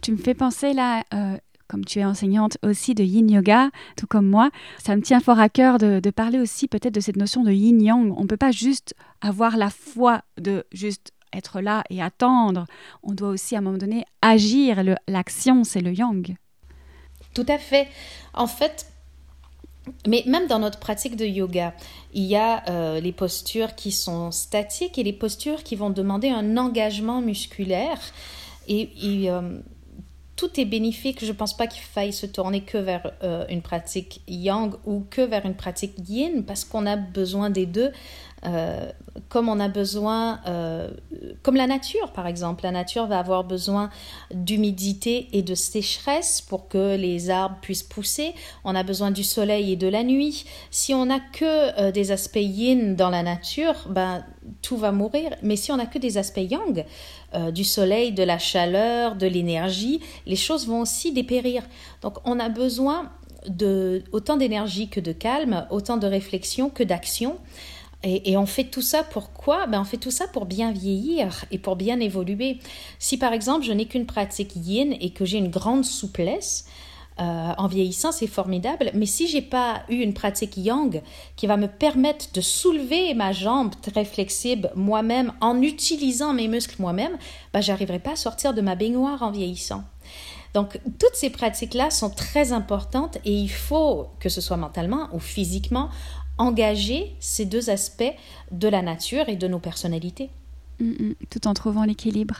Tu 0.00 0.12
me 0.12 0.16
fais 0.16 0.34
penser 0.34 0.74
là, 0.74 1.02
comme 1.68 1.84
tu 1.84 2.00
es 2.00 2.04
enseignante 2.04 2.56
aussi 2.62 2.94
de 2.94 3.04
yin 3.04 3.30
yoga, 3.30 3.70
tout 3.96 4.06
comme 4.06 4.26
moi, 4.26 4.50
ça 4.82 4.96
me 4.96 5.02
tient 5.02 5.20
fort 5.20 5.38
à 5.38 5.48
cœur 5.48 5.78
de, 5.78 6.10
parler 6.10 6.40
aussi 6.40 6.66
peut-être 6.66 6.94
de 6.94 7.00
cette 7.00 7.16
notion 7.16 7.44
de 7.44 7.52
yin 7.52 7.80
yang. 7.80 8.12
On 8.16 8.22
ne 8.22 8.26
peut 8.26 8.38
pas 8.38 8.50
juste 8.50 8.94
avoir 9.20 9.56
la 9.56 9.70
foi 9.70 10.22
de 10.38 10.64
juste 10.72 11.12
être 11.34 11.60
là 11.60 11.84
et 11.90 12.02
attendre. 12.02 12.64
On 13.02 13.12
doit 13.12 13.28
aussi 13.28 13.54
à 13.54 13.58
un 13.58 13.60
moment 13.60 13.76
donné 13.76 14.04
agir. 14.22 14.82
L'action, 15.06 15.62
c'est 15.62 15.82
le 15.82 15.92
yang. 15.92 16.36
Tout 17.34 17.46
à 17.46 17.58
fait. 17.58 17.88
En 18.32 18.46
fait, 18.46 18.90
mais 20.06 20.22
même 20.26 20.46
dans 20.46 20.58
notre 20.58 20.78
pratique 20.78 21.16
de 21.16 21.24
yoga, 21.24 21.74
il 22.14 22.24
y 22.24 22.36
a 22.36 22.68
euh, 22.68 23.00
les 23.00 23.12
postures 23.12 23.74
qui 23.74 23.92
sont 23.92 24.30
statiques 24.30 24.98
et 24.98 25.02
les 25.02 25.12
postures 25.12 25.62
qui 25.62 25.76
vont 25.76 25.90
demander 25.90 26.28
un 26.28 26.56
engagement 26.56 27.20
musculaire. 27.20 27.98
Et, 28.68 28.90
euh, 29.30 29.58
tout 30.36 30.60
est 30.60 30.64
bénéfique. 30.64 31.18
Je 31.24 31.26
ne 31.26 31.36
pense 31.36 31.56
pas 31.56 31.66
qu'il 31.66 31.82
faille 31.82 32.12
se 32.12 32.24
tourner 32.24 32.60
que 32.60 32.78
vers 32.78 33.10
euh, 33.24 33.44
une 33.48 33.60
pratique 33.60 34.20
yang 34.28 34.72
ou 34.86 35.04
que 35.10 35.20
vers 35.20 35.44
une 35.44 35.56
pratique 35.56 35.94
yin 36.08 36.44
parce 36.44 36.64
qu'on 36.64 36.86
a 36.86 36.94
besoin 36.94 37.50
des 37.50 37.66
deux. 37.66 37.90
Euh, 38.44 38.90
comme 39.28 39.48
on 39.48 39.58
a 39.58 39.68
besoin, 39.68 40.40
euh, 40.46 40.88
comme 41.42 41.56
la 41.56 41.66
nature 41.66 42.12
par 42.12 42.26
exemple, 42.26 42.62
la 42.62 42.70
nature 42.70 43.06
va 43.06 43.18
avoir 43.18 43.42
besoin 43.42 43.90
d'humidité 44.32 45.28
et 45.32 45.42
de 45.42 45.54
sécheresse 45.54 46.40
pour 46.40 46.68
que 46.68 46.96
les 46.96 47.30
arbres 47.30 47.56
puissent 47.60 47.82
pousser. 47.82 48.34
On 48.64 48.76
a 48.76 48.84
besoin 48.84 49.10
du 49.10 49.24
soleil 49.24 49.72
et 49.72 49.76
de 49.76 49.88
la 49.88 50.04
nuit. 50.04 50.44
Si 50.70 50.94
on 50.94 51.06
n'a 51.06 51.18
que 51.20 51.90
des 51.90 52.12
aspects 52.12 52.38
yin 52.40 52.94
dans 52.94 53.10
la 53.10 53.22
nature, 53.22 53.74
ben 53.88 54.24
tout 54.62 54.76
va 54.76 54.92
mourir. 54.92 55.30
Mais 55.42 55.56
si 55.56 55.72
on 55.72 55.76
n'a 55.76 55.86
que 55.86 55.98
des 55.98 56.16
aspects 56.16 56.38
yang, 56.38 56.84
du 57.52 57.64
soleil, 57.64 58.12
de 58.12 58.22
la 58.22 58.38
chaleur, 58.38 59.16
de 59.16 59.26
l'énergie, 59.26 60.00
les 60.26 60.36
choses 60.36 60.66
vont 60.68 60.80
aussi 60.80 61.12
dépérir. 61.12 61.64
Donc 62.02 62.18
on 62.24 62.38
a 62.38 62.48
besoin 62.48 63.10
de 63.48 64.02
autant 64.12 64.36
d'énergie 64.36 64.88
que 64.88 65.00
de 65.00 65.12
calme, 65.12 65.66
autant 65.70 65.96
de 65.96 66.06
réflexion 66.06 66.70
que 66.70 66.82
d'action. 66.82 67.38
Et, 68.04 68.36
on 68.36 68.46
fait 68.46 68.64
tout 68.64 68.82
ça 68.82 69.02
pour 69.02 69.32
quoi? 69.32 69.66
Ben 69.66 69.80
On 69.80 69.84
fait 69.84 69.96
tout 69.96 70.12
ça 70.12 70.28
pour 70.28 70.46
bien 70.46 70.70
vieillir 70.70 71.44
et 71.50 71.58
pour 71.58 71.74
bien 71.74 71.98
évoluer. 71.98 72.58
Si 73.00 73.18
par 73.18 73.32
exemple 73.32 73.64
je 73.64 73.72
n'ai 73.72 73.86
qu'une 73.86 74.06
pratique 74.06 74.52
yin 74.54 74.94
et 75.00 75.10
que 75.10 75.24
j'ai 75.24 75.38
une 75.38 75.50
grande 75.50 75.84
souplesse, 75.84 76.66
euh, 77.20 77.52
en 77.58 77.66
vieillissant, 77.66 78.12
c'est 78.12 78.28
formidable. 78.28 78.92
Mais 78.94 79.06
si 79.06 79.26
j'ai 79.26 79.42
pas 79.42 79.82
eu 79.88 79.96
une 79.96 80.14
pratique 80.14 80.56
yang 80.56 81.02
qui 81.34 81.48
va 81.48 81.56
me 81.56 81.66
permettre 81.66 82.26
de 82.32 82.40
soulever 82.40 83.12
ma 83.14 83.32
jambe 83.32 83.72
très 83.82 84.04
flexible 84.04 84.70
moi-même 84.76 85.32
en 85.40 85.60
utilisant 85.60 86.32
mes 86.32 86.46
muscles 86.46 86.76
moi-même, 86.78 87.18
ben, 87.52 87.60
j'arriverai 87.60 87.98
pas 87.98 88.12
à 88.12 88.16
sortir 88.16 88.54
de 88.54 88.60
ma 88.60 88.76
baignoire 88.76 89.24
en 89.24 89.32
vieillissant. 89.32 89.82
Donc, 90.54 90.80
toutes 91.00 91.14
ces 91.14 91.30
pratiques-là 91.30 91.90
sont 91.90 92.10
très 92.10 92.52
importantes 92.52 93.18
et 93.24 93.32
il 93.32 93.50
faut, 93.50 94.06
que 94.20 94.28
ce 94.28 94.40
soit 94.40 94.56
mentalement 94.56 95.08
ou 95.12 95.18
physiquement, 95.18 95.90
engager 96.38 97.14
ces 97.20 97.44
deux 97.44 97.70
aspects 97.70 98.14
de 98.50 98.68
la 98.68 98.82
nature 98.82 99.28
et 99.28 99.36
de 99.36 99.48
nos 99.48 99.58
personnalités. 99.58 100.30
Mm, 100.80 100.90
mm, 100.90 101.14
tout 101.30 101.46
en 101.46 101.54
trouvant 101.54 101.84
l'équilibre. 101.84 102.36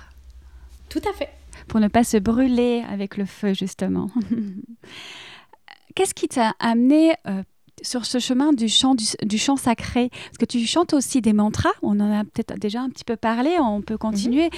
Tout 0.88 1.02
à 1.08 1.12
fait. 1.12 1.28
Pour 1.66 1.80
ne 1.80 1.88
pas 1.88 2.04
se 2.04 2.16
brûler 2.16 2.84
avec 2.88 3.16
le 3.16 3.26
feu, 3.26 3.52
justement. 3.52 4.10
Qu'est-ce 5.94 6.14
qui 6.14 6.28
t'a 6.28 6.54
amené 6.60 7.14
euh, 7.26 7.42
sur 7.82 8.06
ce 8.06 8.18
chemin 8.18 8.52
du 8.52 8.68
chant, 8.68 8.94
du, 8.94 9.38
chant 9.38 9.56
sacré, 9.56 10.10
parce 10.10 10.38
que 10.38 10.44
tu 10.44 10.64
chantes 10.66 10.94
aussi 10.94 11.20
des 11.20 11.32
mantras, 11.32 11.72
on 11.82 11.98
en 12.00 12.20
a 12.20 12.24
peut-être 12.24 12.58
déjà 12.58 12.80
un 12.80 12.88
petit 12.88 13.04
peu 13.04 13.16
parlé, 13.16 13.56
on 13.60 13.82
peut 13.82 13.98
continuer. 13.98 14.50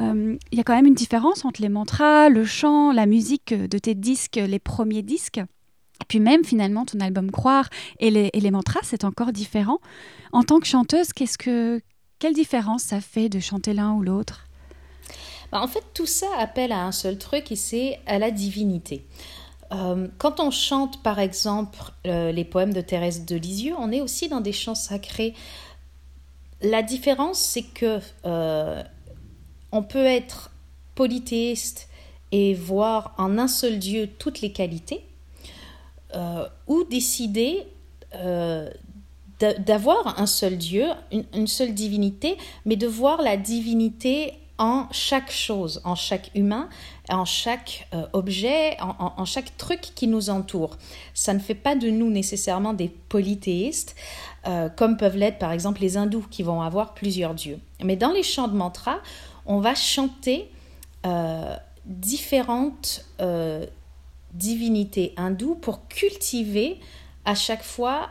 Mhm. 0.00 0.32
Euh, 0.32 0.38
il 0.50 0.58
y 0.58 0.60
a 0.60 0.64
quand 0.64 0.74
même 0.74 0.86
une 0.86 0.94
différence 0.94 1.44
entre 1.44 1.62
les 1.62 1.68
mantras, 1.68 2.28
le 2.28 2.44
chant, 2.44 2.92
la 2.92 3.06
musique 3.06 3.54
de 3.54 3.78
tes 3.78 3.94
disques, 3.94 4.40
les 4.44 4.58
premiers 4.58 5.02
disques? 5.02 5.40
Puis 6.06 6.20
même 6.20 6.44
finalement 6.44 6.84
ton 6.84 7.00
album 7.00 7.30
Croire 7.30 7.68
et 7.98 8.10
les, 8.10 8.30
et 8.32 8.50
mantras, 8.50 8.80
c'est 8.82 9.04
encore 9.04 9.32
différent. 9.32 9.78
En 10.32 10.42
tant 10.42 10.60
que 10.60 10.66
chanteuse, 10.66 11.08
quelle 11.12 12.34
différence 12.34 12.82
ça 12.82 13.00
fait 13.00 13.28
de 13.28 13.40
chanter 13.40 13.74
l'un 13.74 13.92
ou 13.92 14.02
l'autre? 14.02 14.46
Bah, 15.52 15.60
En 15.60 15.68
fait, 15.68 15.84
tout 15.94 16.06
ça 16.06 16.26
appelle 16.38 16.72
à 16.72 16.84
un 16.84 16.92
seul 16.92 17.18
truc 17.18 17.50
et 17.52 17.56
c'est 17.56 17.98
à 18.06 18.18
la 18.18 18.30
divinité. 18.30 19.04
Euh, 19.72 20.08
quand 20.16 20.40
on 20.40 20.50
chante 20.50 21.02
par 21.02 21.18
exemple 21.18 21.78
euh, 22.06 22.32
les 22.32 22.44
poèmes 22.44 22.72
de 22.72 22.80
Thérèse 22.80 23.26
de 23.26 23.36
Lisieux, 23.36 23.74
on 23.78 23.92
est 23.92 24.00
aussi 24.00 24.28
dans 24.28 24.40
des 24.40 24.52
chants 24.52 24.74
sacrés. 24.74 25.34
La 26.62 26.82
différence, 26.82 27.38
c'est 27.38 27.62
que 27.62 28.00
euh, 28.24 28.82
on 29.70 29.82
peut 29.82 30.04
être 30.06 30.50
polythéiste 30.94 31.88
et 32.32 32.54
voir 32.54 33.14
en 33.18 33.38
un 33.38 33.48
seul 33.48 33.78
Dieu 33.78 34.08
toutes 34.18 34.40
les 34.40 34.52
qualités, 34.52 35.04
ou 36.66 36.84
décider 36.84 37.66
d'avoir 39.40 40.20
un 40.20 40.26
seul 40.26 40.56
Dieu, 40.56 40.86
une, 41.12 41.46
seule 41.46 41.74
divinité, 41.74 42.36
mais 42.64 42.76
de 42.76 42.86
voir 42.86 43.22
la 43.22 43.36
divinité 43.36 44.34
en 44.58 44.88
chaque 44.90 45.30
chose, 45.30 45.80
en 45.84 45.94
chaque 45.94 46.32
humain, 46.34 46.68
en 47.08 47.24
chaque 47.24 47.86
euh, 47.94 48.06
objet, 48.12 48.76
en, 48.80 49.24
chaque 49.24 49.56
truc 49.56 49.80
qui 49.94 50.08
nous 50.08 50.30
entoure. 50.30 50.76
Ça 51.14 51.32
ne 51.32 51.38
fait 51.38 51.54
pas 51.54 51.76
de 51.76 51.88
nous 51.88 52.10
nécessairement 52.10 52.72
des 52.72 52.88
polythéistes, 52.88 53.94
euh, 54.48 54.68
comme 54.68 54.96
peuvent 54.96 55.16
l'être 55.16 55.38
par 55.38 55.52
exemple 55.52 55.80
les 55.80 55.96
hindous 55.96 56.26
qui 56.28 56.42
vont 56.42 56.60
avoir 56.60 56.94
plusieurs 56.94 57.34
dieux. 57.34 57.60
Mais 57.84 57.94
dans 57.94 58.10
les 58.10 58.24
chants 58.24 58.48
de 58.48 58.56
mantra, 58.56 58.98
on 59.46 59.60
va 59.60 59.76
chanter 59.76 60.50
euh, 61.06 61.56
différentes 61.84 63.04
divinités 64.34 65.14
hindoues 65.16 65.56
pour 65.56 65.88
cultiver 65.88 66.78
à 67.24 67.34
chaque 67.34 67.64
fois 67.64 68.08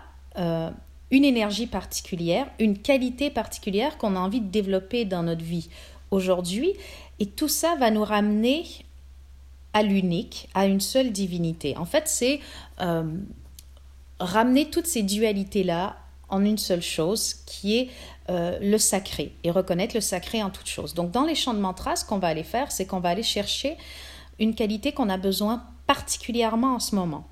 une 1.09 1.25
énergie 1.25 1.67
particulière, 1.67 2.47
une 2.59 2.77
qualité 2.77 3.29
particulière 3.29 3.97
qu'on 3.97 4.15
a 4.15 4.19
envie 4.19 4.41
de 4.41 4.49
développer 4.49 5.05
dans 5.05 5.23
notre 5.23 5.43
vie 5.43 5.69
aujourd'hui. 6.11 6.73
Et 7.19 7.25
tout 7.25 7.47
ça 7.47 7.75
va 7.75 7.91
nous 7.91 8.03
ramener 8.03 8.65
à 9.73 9.83
l'unique, 9.83 10.49
à 10.53 10.65
une 10.65 10.81
seule 10.81 11.11
divinité. 11.11 11.77
En 11.77 11.85
fait, 11.85 12.07
c'est 12.07 12.39
euh, 12.81 13.03
ramener 14.19 14.69
toutes 14.69 14.87
ces 14.87 15.03
dualités-là 15.03 15.97
en 16.29 16.43
une 16.43 16.57
seule 16.57 16.81
chose, 16.81 17.35
qui 17.45 17.77
est 17.77 17.89
euh, 18.29 18.57
le 18.59 18.77
sacré, 18.77 19.33
et 19.45 19.51
reconnaître 19.51 19.95
le 19.95 20.01
sacré 20.01 20.43
en 20.43 20.49
toute 20.49 20.67
chose. 20.67 20.93
Donc, 20.93 21.11
dans 21.11 21.23
les 21.23 21.35
chants 21.35 21.53
de 21.53 21.59
mantra, 21.59 21.95
ce 21.95 22.03
qu'on 22.03 22.17
va 22.17 22.27
aller 22.27 22.43
faire, 22.43 22.71
c'est 22.71 22.85
qu'on 22.85 22.99
va 22.99 23.09
aller 23.09 23.23
chercher 23.23 23.77
une 24.39 24.53
qualité 24.53 24.91
qu'on 24.91 25.09
a 25.09 25.17
besoin 25.17 25.63
particulièrement 25.87 26.75
en 26.75 26.79
ce 26.79 26.95
moment. 26.95 27.27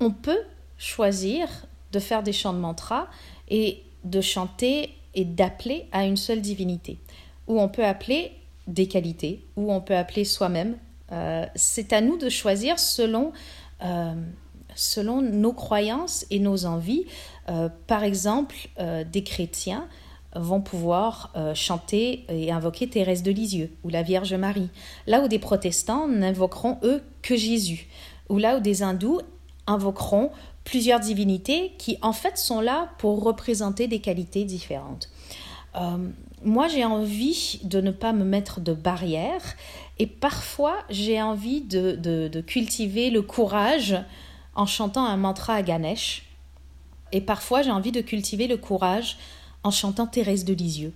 On 0.00 0.10
peut 0.10 0.42
choisir 0.76 1.48
de 1.92 1.98
faire 1.98 2.22
des 2.22 2.32
chants 2.32 2.52
de 2.52 2.58
mantra 2.58 3.08
et 3.48 3.82
de 4.04 4.20
chanter 4.20 4.94
et 5.14 5.24
d'appeler 5.24 5.88
à 5.90 6.04
une 6.04 6.16
seule 6.16 6.40
divinité 6.40 6.98
où 7.48 7.60
on 7.60 7.68
peut 7.68 7.84
appeler 7.84 8.32
des 8.68 8.86
qualités, 8.86 9.44
où 9.56 9.72
on 9.72 9.80
peut 9.80 9.96
appeler 9.96 10.24
soi-même. 10.24 10.76
Euh, 11.10 11.46
c'est 11.56 11.92
à 11.92 12.00
nous 12.00 12.18
de 12.18 12.28
choisir 12.28 12.78
selon, 12.78 13.32
euh, 13.82 14.14
nos 15.22 15.52
croyances 15.52 16.26
et 16.30 16.38
nos 16.38 16.66
envies. 16.66 17.06
Euh, 17.48 17.70
par 17.86 18.04
exemple, 18.04 18.54
des 19.10 19.24
chrétiens 19.24 19.88
vont 20.34 20.60
pouvoir 20.60 21.32
chanter 21.54 22.24
et 22.28 22.52
invoquer 22.52 22.88
Thérèse 22.88 23.22
de 23.22 23.30
Lisieux 23.30 23.72
ou 23.82 23.88
la 23.88 24.02
Vierge 24.02 24.34
Marie, 24.34 24.68
là 25.06 25.22
où 25.22 25.28
des 25.28 25.38
protestants 25.38 26.06
n'invoqueront 26.06 26.78
eux 26.82 27.02
que 27.22 27.36
Jésus, 27.36 27.88
ou 28.28 28.38
là 28.38 28.56
où 28.56 28.60
des 28.60 28.82
hindous 28.82 29.20
invoqueront 29.66 30.30
plusieurs 30.64 31.00
divinités 31.00 31.72
qui 31.78 31.96
en 32.02 32.12
fait 32.12 32.36
sont 32.36 32.60
là 32.60 32.90
pour 32.98 33.22
représenter 33.22 33.88
des 33.88 34.00
qualités 34.00 34.44
différentes. 34.44 35.08
Moi, 36.44 36.68
j'ai 36.68 36.84
envie 36.84 37.60
de 37.64 37.80
ne 37.80 37.90
pas 37.90 38.12
me 38.12 38.24
mettre 38.24 38.60
de 38.60 38.72
barrières 38.72 39.56
et 39.98 40.06
parfois, 40.06 40.76
j'ai 40.88 41.20
envie 41.20 41.60
de, 41.60 42.40
cultiver 42.46 43.10
le 43.10 43.22
courage 43.22 43.96
en 44.54 44.66
chantant 44.66 45.04
un 45.04 45.16
mantra 45.16 45.54
à 45.54 45.62
Ganesh. 45.62 46.24
Et 47.10 47.20
parfois, 47.20 47.62
j'ai 47.62 47.70
envie 47.70 47.92
de 47.92 48.00
cultiver 48.00 48.46
le 48.46 48.56
courage 48.56 49.18
en 49.62 49.70
chantant 49.70 50.06
Thérèse 50.06 50.44
de 50.44 50.54
Lisieux. 50.54 50.92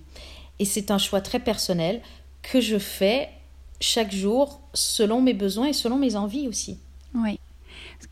Et 0.59 0.65
c'est 0.65 0.91
un 0.91 0.97
choix 0.97 1.21
très 1.21 1.39
personnel 1.39 2.01
que 2.41 2.61
je 2.61 2.77
fais 2.77 3.29
chaque 3.79 4.13
jour 4.13 4.61
selon 4.73 5.21
mes 5.21 5.33
besoins 5.33 5.67
et 5.67 5.73
selon 5.73 5.97
mes 5.97 6.15
envies 6.15 6.47
aussi. 6.47 6.77
Oui. 7.15 7.39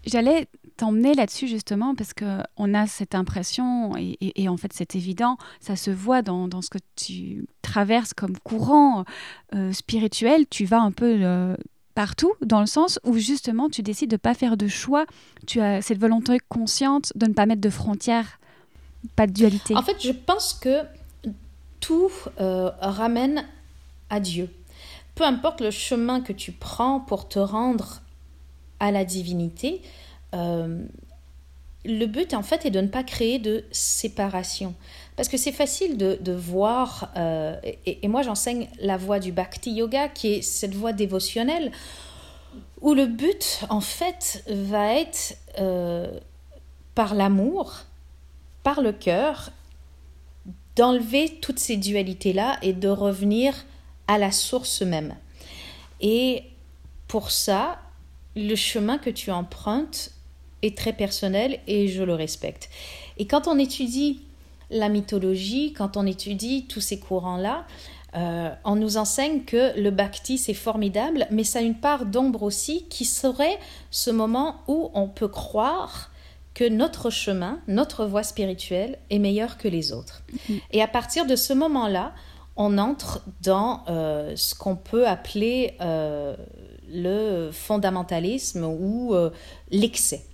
J'allais 0.06 0.48
t'emmener 0.78 1.14
là-dessus 1.14 1.48
justement 1.48 1.96
parce 1.96 2.14
que 2.14 2.40
on 2.58 2.74
a 2.74 2.88
cette 2.88 3.14
impression 3.14 3.96
et, 3.98 4.50
en 4.50 4.58
fait 4.58 4.74
c'est 4.74 4.96
évident, 4.96 5.38
ça 5.60 5.76
se 5.76 5.92
voit 5.92 6.22
dans, 6.22 6.48
dans, 6.48 6.62
ce 6.62 6.70
que 6.70 6.80
tu 6.96 7.46
traverses 7.62 8.14
comme 8.14 8.38
courant 8.40 9.06
euh, 9.54 9.72
spirituel. 9.74 10.46
Tu 10.50 10.66
vas 10.66 10.82
un 10.82 10.92
peu 10.92 11.20
euh, 11.22 11.56
partout 11.94 12.34
dans 12.42 12.60
le 12.60 12.66
sens 12.66 13.00
où 13.04 13.18
justement 13.18 13.70
tu 13.70 13.84
décides 13.84 14.10
de 14.10 14.18
pas 14.18 14.34
faire 14.34 14.58
de 14.58 14.68
choix. 14.68 15.06
Tu 15.46 15.62
as 15.62 15.82
cette 15.82 16.00
volonté 16.00 16.40
consciente 16.50 17.14
de 17.16 17.28
ne 17.28 17.34
pas 17.34 17.46
mettre 17.46 17.62
de 17.62 17.70
frontières, 17.70 18.40
pas 19.16 19.28
de 19.28 19.34
dualité. 19.34 19.76
En 19.76 19.82
fait, 19.82 20.02
je 20.02 20.12
pense 20.12 20.54
que 20.54 20.84
tout 21.82 22.12
euh, 22.40 22.72
ramène 22.80 23.46
à 24.10 24.20
Dieu. 24.20 24.50
Peu 25.16 25.26
importe 25.26 25.60
le 25.60 25.72
chemin 25.72 26.22
que 26.22 26.32
tu 26.32 26.52
prends 26.52 27.02
pour 27.02 27.28
te 27.28 27.40
rendre 27.40 28.02
à 28.80 28.92
la 28.92 29.04
divinité, 29.04 29.82
euh, 30.34 30.84
le 31.84 32.06
but 32.06 32.34
en 32.34 32.44
fait 32.44 32.66
est 32.66 32.72
de 32.72 32.80
ne 32.80 32.88
pas 32.88 33.04
créer 33.04 33.40
de 33.40 33.66
séparation. 33.72 34.76
Parce 35.16 35.28
que 35.28 35.38
c'est 35.38 35.52
facile 35.52 35.98
de, 35.98 36.34
voir, 36.34 37.12
euh, 37.18 37.60
et, 37.86 38.08
moi 38.08 38.22
j'enseigne 38.22 38.68
la 38.80 38.98
voie 38.98 39.20
du 39.20 39.32
bhakti 39.32 39.72
yoga, 39.74 40.08
qui 40.08 40.34
est 40.34 40.42
cette 40.42 40.74
voie 40.74 40.94
dévotionnelle, 40.94 41.72
où 42.82 42.94
le 42.94 43.08
but 43.08 43.62
en 43.70 43.82
fait 43.82 44.44
va 44.48 44.94
être 44.96 45.36
par 46.96 47.14
l'amour, 47.16 47.86
par 48.64 48.82
le 48.82 48.92
cœur, 48.92 49.52
d'enlever 50.76 51.38
toutes 51.42 51.60
ces 51.60 51.78
dualités-là 51.78 52.58
et 52.62 52.74
de 52.74 52.88
revenir 52.88 53.54
à 54.08 54.18
la 54.18 54.32
source 54.32 54.82
même. 54.82 55.16
Et 56.00 56.44
pour 57.08 57.32
ça, 57.32 57.80
le 58.36 58.56
chemin 58.56 58.98
que 58.98 59.10
tu 59.10 59.32
empruntes 59.32 60.12
est 60.62 60.78
très 60.78 60.94
personnel 60.94 61.60
et 61.68 61.88
je 61.88 62.04
le 62.04 62.14
respecte. 62.14 62.70
Et 63.18 63.28
quand 63.28 63.48
on 63.48 63.58
étudie 63.60 64.22
la 64.70 64.90
mythologie, 64.90 65.74
quand 65.74 65.98
on 65.98 66.06
étudie 66.06 66.66
tous 66.68 66.82
ces 66.82 67.00
courants-là, 67.00 67.66
euh, 68.16 68.50
on 68.66 68.76
nous 68.76 68.98
enseigne 68.98 69.44
que 69.44 69.78
le 69.80 69.90
bhakti 69.90 70.38
c'est 70.38 70.54
formidable, 70.54 71.28
mais 71.32 71.44
ça 71.44 71.60
a 71.60 71.62
une 71.62 71.76
part 71.76 72.06
d'ombre 72.06 72.44
aussi 72.44 72.86
qui 72.90 73.06
serait 73.06 73.58
ce 73.90 74.10
moment 74.10 74.62
où 74.68 74.92
on 74.94 75.08
peut 75.08 75.30
croire 75.30 76.11
que 76.54 76.68
notre 76.68 77.10
chemin, 77.10 77.60
notre 77.68 78.06
voie 78.06 78.24
spirituelle 78.24 78.98
est 79.10 79.20
meilleure 79.20 79.58
que 79.58 79.68
les 79.68 79.94
autres. 79.94 80.24
Mm-hmm. 80.34 80.62
Et 80.72 80.82
à 80.82 80.88
partir 80.88 81.26
de 81.26 81.36
ce 81.36 81.54
moment-là, 81.54 82.14
on 82.56 82.78
entre 82.78 83.24
dans 83.42 83.84
euh, 83.88 84.36
ce 84.36 84.56
qu'on 84.56 84.76
peut 84.76 85.08
appeler 85.08 85.76
euh, 85.82 86.36
le 86.90 87.50
fondamentalisme 87.52 88.66
ou 88.66 89.14
euh, 89.14 89.30
l'excès. 89.70 90.26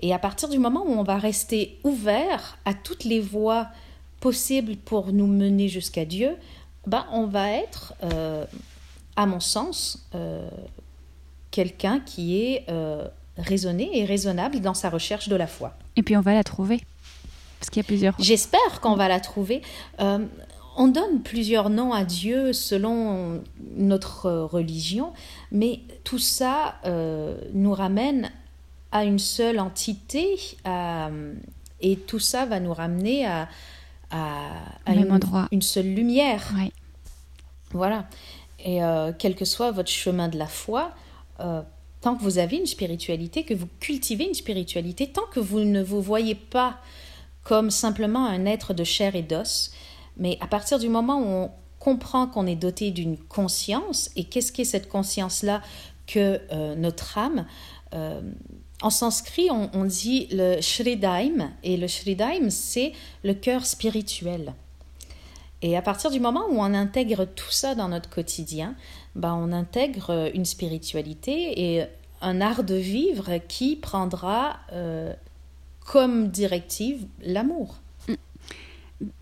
Et 0.00 0.14
à 0.14 0.18
partir 0.18 0.48
du 0.48 0.58
moment 0.58 0.84
où 0.86 0.92
on 0.92 1.02
va 1.02 1.18
rester 1.18 1.78
ouvert 1.82 2.58
à 2.64 2.74
toutes 2.74 3.04
les 3.04 3.20
voies 3.20 3.68
possibles 4.20 4.76
pour 4.76 5.12
nous 5.12 5.26
mener 5.26 5.68
jusqu'à 5.68 6.04
Dieu, 6.04 6.36
ben 6.86 7.06
on 7.12 7.26
va 7.26 7.50
être, 7.50 7.94
à 9.16 9.26
mon 9.26 9.40
sens, 9.40 10.06
quelqu'un 11.50 12.00
qui 12.00 12.42
est 12.42 12.66
raisonné 13.38 13.90
et 13.98 14.04
raisonnable 14.04 14.60
dans 14.60 14.74
sa 14.74 14.90
recherche 14.90 15.28
de 15.28 15.36
la 15.36 15.46
foi. 15.46 15.74
Et 15.96 16.02
puis 16.02 16.16
on 16.16 16.20
va 16.20 16.34
la 16.34 16.44
trouver. 16.44 16.80
Parce 17.60 17.70
qu'il 17.70 17.82
y 17.82 17.86
a 17.86 17.86
plusieurs. 17.86 18.14
J'espère 18.18 18.80
qu'on 18.80 18.96
va 18.96 19.08
la 19.08 19.20
trouver. 19.20 19.62
On 20.78 20.88
donne 20.88 21.22
plusieurs 21.22 21.70
noms 21.70 21.94
à 21.94 22.04
Dieu 22.04 22.52
selon 22.52 23.42
notre 23.76 24.30
religion, 24.30 25.14
mais 25.50 25.80
tout 26.04 26.18
ça 26.18 26.76
euh, 26.84 27.38
nous 27.54 27.72
ramène 27.72 28.30
à 28.92 29.04
une 29.04 29.18
seule 29.18 29.58
entité 29.58 30.36
et 31.80 31.96
tout 31.96 32.18
ça 32.18 32.44
va 32.44 32.60
nous 32.60 32.74
ramener 32.74 33.26
à, 33.26 33.48
une, 35.50 35.62
seule 35.62 35.94
lumière. 35.94 36.52
Voilà. 37.72 38.06
Et 38.64 38.82
euh, 38.82 39.12
quel 39.16 39.34
que 39.34 39.44
soit 39.44 39.70
votre 39.70 39.90
chemin 39.90 40.28
de 40.28 40.38
la 40.38 40.46
foi, 40.46 40.92
euh, 41.40 41.62
tant 42.00 42.16
que 42.16 42.22
vous 42.22 42.38
avez 42.38 42.56
une 42.56 42.66
spiritualité, 42.66 43.44
que 43.44 43.54
vous 43.54 43.68
cultivez 43.80 44.24
une 44.24 44.34
spiritualité, 44.34 45.08
tant 45.08 45.26
que 45.32 45.40
vous 45.40 45.60
ne 45.60 45.82
vous 45.82 46.02
voyez 46.02 46.34
pas 46.34 46.78
comme 47.42 47.70
simplement 47.70 48.26
un 48.26 48.44
être 48.44 48.74
de 48.74 48.84
chair 48.84 49.14
et 49.14 49.22
d'os, 49.22 49.70
mais 50.16 50.38
à 50.40 50.46
partir 50.46 50.78
du 50.78 50.88
moment 50.88 51.18
où 51.18 51.26
on 51.26 51.50
comprend 51.78 52.26
qu'on 52.26 52.46
est 52.46 52.56
doté 52.56 52.90
d'une 52.90 53.16
conscience, 53.16 54.10
et 54.16 54.24
qu'est-ce 54.24 54.50
qu'est 54.50 54.64
cette 54.64 54.88
conscience-là 54.88 55.62
que 56.06 56.40
euh, 56.50 56.74
notre 56.74 57.18
âme 57.18 57.46
euh, 57.94 58.20
En 58.82 58.90
sanskrit, 58.90 59.48
on, 59.50 59.84
dit 59.84 60.26
le 60.32 60.60
Shridaim, 60.60 61.52
et 61.62 61.76
le 61.76 61.86
Shridaim, 61.86 62.50
c'est 62.50 62.92
le 63.22 63.34
cœur 63.34 63.64
spirituel. 63.64 64.54
Et 65.62 65.76
à 65.76 65.82
partir 65.82 66.10
du 66.10 66.18
moment 66.18 66.46
où 66.50 66.58
on 66.58 66.74
intègre 66.74 67.24
tout 67.24 67.50
ça 67.50 67.74
dans 67.74 67.88
notre 67.88 68.10
quotidien, 68.10 68.74
ben 69.16 69.34
on 69.34 69.52
intègre 69.52 70.30
une 70.34 70.44
spiritualité 70.44 71.74
et 71.76 71.84
un 72.22 72.40
art 72.40 72.64
de 72.64 72.74
vivre 72.74 73.38
qui 73.48 73.76
prendra 73.76 74.58
euh, 74.72 75.12
comme 75.84 76.28
directive 76.28 77.06
l'amour. 77.22 77.76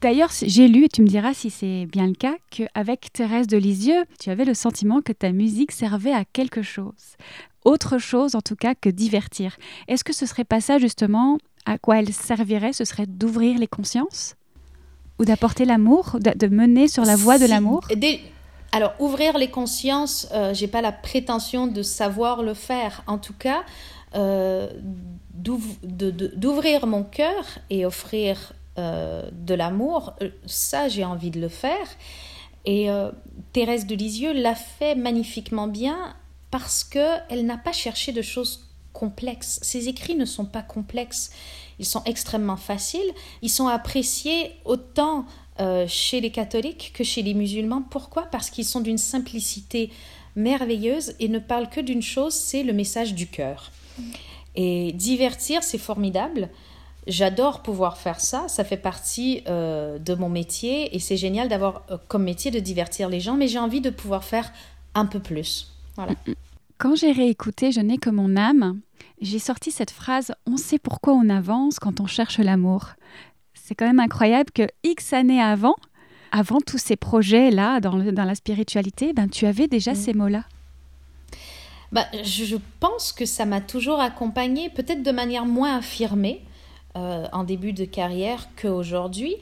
D'ailleurs, 0.00 0.30
j'ai 0.40 0.68
lu, 0.68 0.85
et 0.85 0.88
tu 0.88 1.02
me 1.02 1.07
diras 1.09 1.35
si 1.35 1.50
c'est 1.50 1.87
bien 1.87 2.07
le 2.07 2.14
cas, 2.14 2.37
qu'avec 2.50 3.12
Thérèse 3.12 3.48
de 3.48 3.57
Lisieux, 3.57 4.04
tu 4.20 4.30
avais 4.30 4.44
le 4.44 4.54
sentiment 4.54 5.00
que 5.00 5.12
ta 5.12 5.33
musique 5.33 5.72
servait 5.72 6.12
à 6.12 6.24
quelque 6.24 6.62
chose. 6.62 7.16
Autre 7.64 7.98
chose, 7.98 8.37
en 8.37 8.40
tout 8.40 8.54
cas, 8.54 8.74
que 8.74 8.88
divertir. 8.88 9.57
Est-ce 9.88 10.04
que 10.04 10.12
ce 10.12 10.26
serait 10.26 10.44
pas 10.44 10.61
ça, 10.61 10.78
justement, 10.78 11.38
à 11.66 11.78
quoi 11.78 11.98
elle 11.98 12.12
servirait? 12.12 12.72
Ce 12.72 12.85
serait 12.85 13.07
d'ouvrir 13.07 13.59
les 13.59 13.66
consciences? 13.66 14.37
Ou 15.18 15.24
d'apporter 15.24 15.64
l'amour 15.64 16.18
de, 16.20 16.46
mener 16.46 16.87
sur 16.87 17.04
la 17.04 17.16
voie 17.16 17.38
de 17.38 17.46
l'amour? 17.46 17.87
Alors, 18.74 18.92
ouvrir 18.98 19.38
les 19.38 19.50
consciences, 19.50 20.26
euh, 20.32 20.52
j'ai 20.52 20.66
pas 20.66 20.82
la 20.82 20.90
prétention 20.90 21.68
de 21.68 21.80
savoir 21.82 22.42
le 22.42 22.54
faire. 22.54 23.04
En 23.06 23.18
tout 23.18 23.32
cas, 23.32 23.62
euh, 24.16 24.68
d'ouvrir 25.32 26.88
mon 26.88 27.04
cœur 27.04 27.44
et 27.70 27.87
offrir 27.87 28.52
euh, 28.78 29.28
de 29.30 29.54
l'amour, 29.54 30.14
euh, 30.22 30.30
ça 30.46 30.88
j'ai 30.88 31.04
envie 31.04 31.30
de 31.30 31.40
le 31.40 31.48
faire. 31.48 31.87
Et 32.66 32.88
Thérèse 33.52 33.87
de 33.87 33.94
Lisieux 33.94 34.32
l'a 34.32 34.54
fait 34.54 34.94
magnifiquement 34.94 35.68
bien 35.68 36.16
parce 36.50 36.82
qu'elle 36.82 37.44
n'a 37.44 37.58
pas 37.58 37.72
cherché 37.72 38.10
de 38.10 38.22
choses 38.22 38.70
complexes. 38.94 39.58
Ses 39.60 39.88
écrits 39.88 40.14
ne 40.14 40.24
sont 40.24 40.46
pas 40.46 40.62
complexes, 40.62 41.30
ils 41.78 41.84
sont 41.84 42.02
extrêmement 42.04 42.56
faciles, 42.56 43.12
ils 43.42 43.50
sont 43.50 43.68
appréciés 43.68 44.52
autant 44.64 45.26
chez 45.86 46.20
les 46.20 46.30
catholiques 46.30 46.92
que 46.94 47.04
chez 47.04 47.22
les 47.22 47.34
musulmans. 47.34 47.82
Pourquoi? 47.82 48.22
Parce 48.24 48.50
qu'ils 48.50 48.64
sont 48.64 48.80
d'une 48.80 48.98
simplicité 48.98 49.90
merveilleuse 50.36 51.14
et 51.20 51.28
ne 51.28 51.38
parlent 51.38 51.68
que 51.68 51.80
d'une 51.80 52.02
chose, 52.02 52.34
c'est 52.34 52.62
le 52.62 52.72
message 52.72 53.14
du 53.14 53.26
cœur. 53.26 53.70
Et 54.56 54.92
divertir, 54.92 55.62
c'est 55.62 55.78
formidable. 55.78 56.48
J'adore 57.06 57.62
pouvoir 57.62 57.98
faire 57.98 58.20
ça, 58.20 58.48
ça 58.48 58.64
fait 58.64 58.78
partie 58.78 59.42
euh, 59.46 59.98
de 59.98 60.14
mon 60.14 60.30
métier 60.30 60.94
et 60.96 60.98
c'est 60.98 61.18
génial 61.18 61.48
d'avoir 61.48 61.82
euh, 61.90 61.98
comme 62.08 62.24
métier 62.24 62.50
de 62.50 62.60
divertir 62.60 63.10
les 63.10 63.20
gens, 63.20 63.36
mais 63.36 63.46
j'ai 63.46 63.58
envie 63.58 63.82
de 63.82 63.90
pouvoir 63.90 64.24
faire 64.24 64.50
un 64.94 65.04
peu 65.04 65.20
plus. 65.20 65.70
Mm, 65.98 66.02
mm. 66.02 66.34
Quand 66.78 66.96
j'ai 66.96 67.12
réécouté 67.12 67.72
Je 67.72 67.80
n'ai 67.80 67.98
que 67.98 68.08
mon 68.08 68.36
âme, 68.36 68.80
j'ai 69.20 69.38
sorti 69.38 69.70
cette 69.70 69.90
phrase 69.90 70.32
On 70.46 70.56
sait 70.56 70.78
pourquoi 70.78 71.12
on 71.12 71.28
avance 71.28 71.78
quand 71.78 72.00
on 72.00 72.06
cherche 72.06 72.38
l'amour. 72.38 72.94
C'est 73.66 73.74
quand 73.74 73.87
même 73.87 74.00
incroyable 74.00 74.50
que 74.50 74.68
X 74.83 75.14
années 75.14 75.40
avant, 75.40 75.77
avant 76.33 76.61
tous 76.61 76.77
ces 76.77 76.96
projets-là 76.96 77.81
dans, 77.81 77.96
dans, 77.96 78.24
la 78.24 78.35
spiritualité, 78.35 79.14
ben, 79.14 79.27
tu 79.27 79.46
avais 79.46 79.68
déjà 79.68 79.92
mm. 79.92 79.94
ces 79.94 80.12
mots-là. 80.12 80.44
Bah, 81.90 82.05
je 82.22 82.57
pense 82.79 83.11
que 83.11 83.24
ça 83.24 83.46
m'a 83.46 83.62
toujours 83.62 84.00
accompagnée, 84.00 84.68
peut-être 84.68 85.03
de 85.03 85.11
manière 85.12 85.46
moins 85.46 85.79
affirmée, 85.79 86.42
euh, 86.94 87.24
en 87.33 87.42
début 87.42 87.72
de 87.72 87.87
carrière 87.87 88.50
qu'aujourd'hui. 88.61 89.37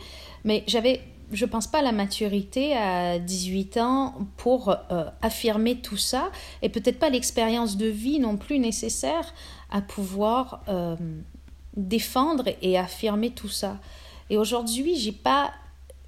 Mais 0.44 0.62
j'avais, 0.68 1.00
je 1.32 1.44
pense 1.44 1.66
pas, 1.66 1.82
la 1.82 1.90
maturité 1.90 2.76
à 2.76 3.18
18 3.18 3.76
ans 3.78 4.14
pour 4.36 4.68
euh, 4.68 5.04
affirmer 5.20 5.80
tout 5.80 5.96
ça 5.96 6.30
et 6.62 6.68
peut-être 6.68 7.00
pas 7.00 7.10
l'expérience 7.10 7.76
de 7.76 7.86
vie 7.86 8.20
non 8.20 8.36
plus 8.36 8.60
nécessaire 8.60 9.34
à 9.68 9.82
pouvoir 9.82 10.62
euh, 10.68 10.94
défendre 11.76 12.44
et 12.62 12.78
affirmer 12.78 13.30
tout 13.30 13.48
ça. 13.48 13.80
Et 14.30 14.38
aujourd'hui, 14.38 14.96
j'ai 14.96 15.12
pas, 15.12 15.52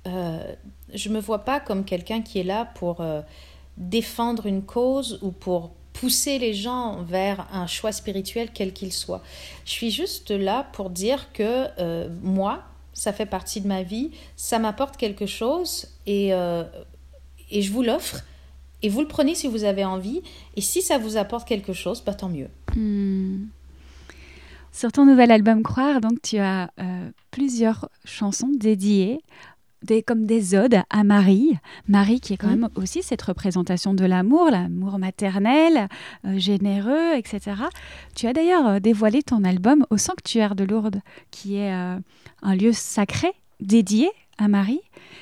je 0.05 1.09
me 1.09 1.20
vois 1.20 1.40
pas 1.40 1.61
comme 1.61 1.85
quelqu'un 1.85 2.22
qui 2.22 2.38
est 2.38 2.44
là 2.44 2.66
pour 2.74 3.05
défendre 3.77 4.46
une 4.46 4.62
cause 4.62 5.18
ou 5.22 5.31
pour 5.31 5.70
pousser 5.94 6.38
les 6.38 6.53
gens 6.53 7.03
vers 7.03 7.46
un 7.53 7.66
choix 7.66 7.92
spirituel 7.92 8.50
quel 8.53 8.72
qu'il 8.72 8.92
soit. 8.92 9.22
Je 9.64 9.70
suis 9.70 9.90
juste 9.90 10.31
là 10.31 10.66
pour 10.72 10.90
dire 10.90 11.33
que 11.33 11.68
euh, 11.79 12.09
moi, 12.22 12.62
ça 12.92 13.12
fait 13.12 13.27
partie 13.27 13.61
de 13.61 13.68
ma 13.68 13.83
vie, 13.83 14.11
ça 14.37 14.59
m'apporte 14.59 14.96
quelque 14.96 15.27
chose 15.27 15.88
et, 16.07 16.35
euh, 16.35 16.64
et 17.50 17.62
je 17.62 17.72
vous 17.72 17.83
l'offre. 17.83 18.22
Et 18.83 18.90
vous 18.90 19.00
le 19.00 19.09
prenez 19.09 19.35
si 19.35 19.48
vous 19.48 19.64
avez 19.64 19.83
envie. 19.83 20.20
Et 20.57 20.61
si 20.61 20.83
ça 20.83 20.98
vous 20.98 21.16
apporte 21.16 21.48
quelque 21.48 21.72
chose, 21.72 22.03
bah, 22.05 22.12
tant 22.12 22.29
mieux. 22.29 22.50
Hmm. 22.77 23.46
Sur 24.74 24.90
ton 24.90 25.06
nouvel 25.06 25.30
album 25.30 25.62
Croire, 25.62 26.00
donc 26.00 26.20
tu 26.20 26.38
as 26.38 26.68
euh, 26.80 27.08
plusieurs 27.30 27.88
chansons 28.04 28.50
dédiées 28.52 29.20
des, 29.82 30.02
comme 30.02 30.26
des 30.26 30.56
odes 30.56 30.82
à 30.90 31.04
Marie. 31.04 31.56
Marie 31.87 32.18
qui 32.18 32.32
est 32.32 32.37
quand 32.37 32.48
même 32.48 32.68
aussi 32.74 33.04
cette 33.04 33.22
représentation 33.22 33.94
de 33.94 34.04
l'amour, 34.04 34.50
l'amour 34.50 34.98
maternel, 34.98 35.87
euh, 36.24 36.40
généreux, 36.40 37.14
etc. 37.14 37.52
Tu 38.16 38.26
as 38.26 38.32
d'ailleurs 38.32 38.66
euh, 38.66 38.80
dévoilé 38.80 39.22
ton 39.22 39.44
album 39.44 39.87
au 39.90 39.96
Sanctuaire 39.96 40.56
de 40.56 40.64
Lourdes, 40.64 41.02
qui 41.30 41.54
est 41.54 41.70
un 41.70 42.54
lieu 42.56 42.72
sacré 42.72 43.28
dédié 43.60 44.10
à 44.38 44.48
Marie. 44.48 44.80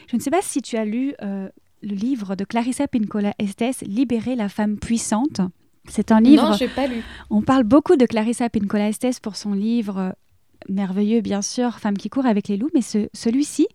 Je 0.09 0.17
ne 0.17 0.23
sais 0.23 0.31
pas 0.31 0.41
si 0.41 0.63
tu 0.63 0.79
as 0.79 0.87
lu 0.87 1.13
le 1.21 1.51
livre 1.83 2.37
de 2.37 2.45
Clarissa 2.45 2.89
Pincola 2.89 3.35
Estes, 3.39 3.83
Libérer 3.83 4.35
la 4.35 4.49
femme 4.49 4.79
puissante. 4.79 5.43
C'est 5.89 6.13
un 6.13 6.21
livre. 6.21 6.51
Non, 6.51 6.57
j'ai 6.57 6.69
pas 6.69 6.87
lu. 6.87 7.03
On 7.31 7.43
parle 7.43 7.65
beaucoup 7.65 7.97
de 7.97 8.07
Clarissa 8.07 8.49
Pincola 8.49 8.89
Estes 8.89 9.21
pour 9.21 9.37
son 9.37 9.53
livre 9.53 9.99
euh, 9.99 10.11
merveilleux, 10.69 11.21
bien 11.21 11.43
sûr, 11.43 11.79
Femme 11.79 11.99
qui 11.99 12.09
court 12.09 12.27
avec 12.27 12.49
les 12.49 12.57
loups, 12.57 12.71
mais 12.75 12.83
celui-ci 12.83 13.67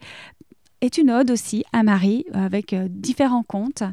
est 0.81 0.97
une 0.97 1.11
ode 1.11 1.31
aussi 1.31 1.65
à 1.73 1.83
Marie 1.83 2.25
avec 2.33 2.73
euh, 2.73 2.87
différents 2.89 3.43
contes. 3.43 3.83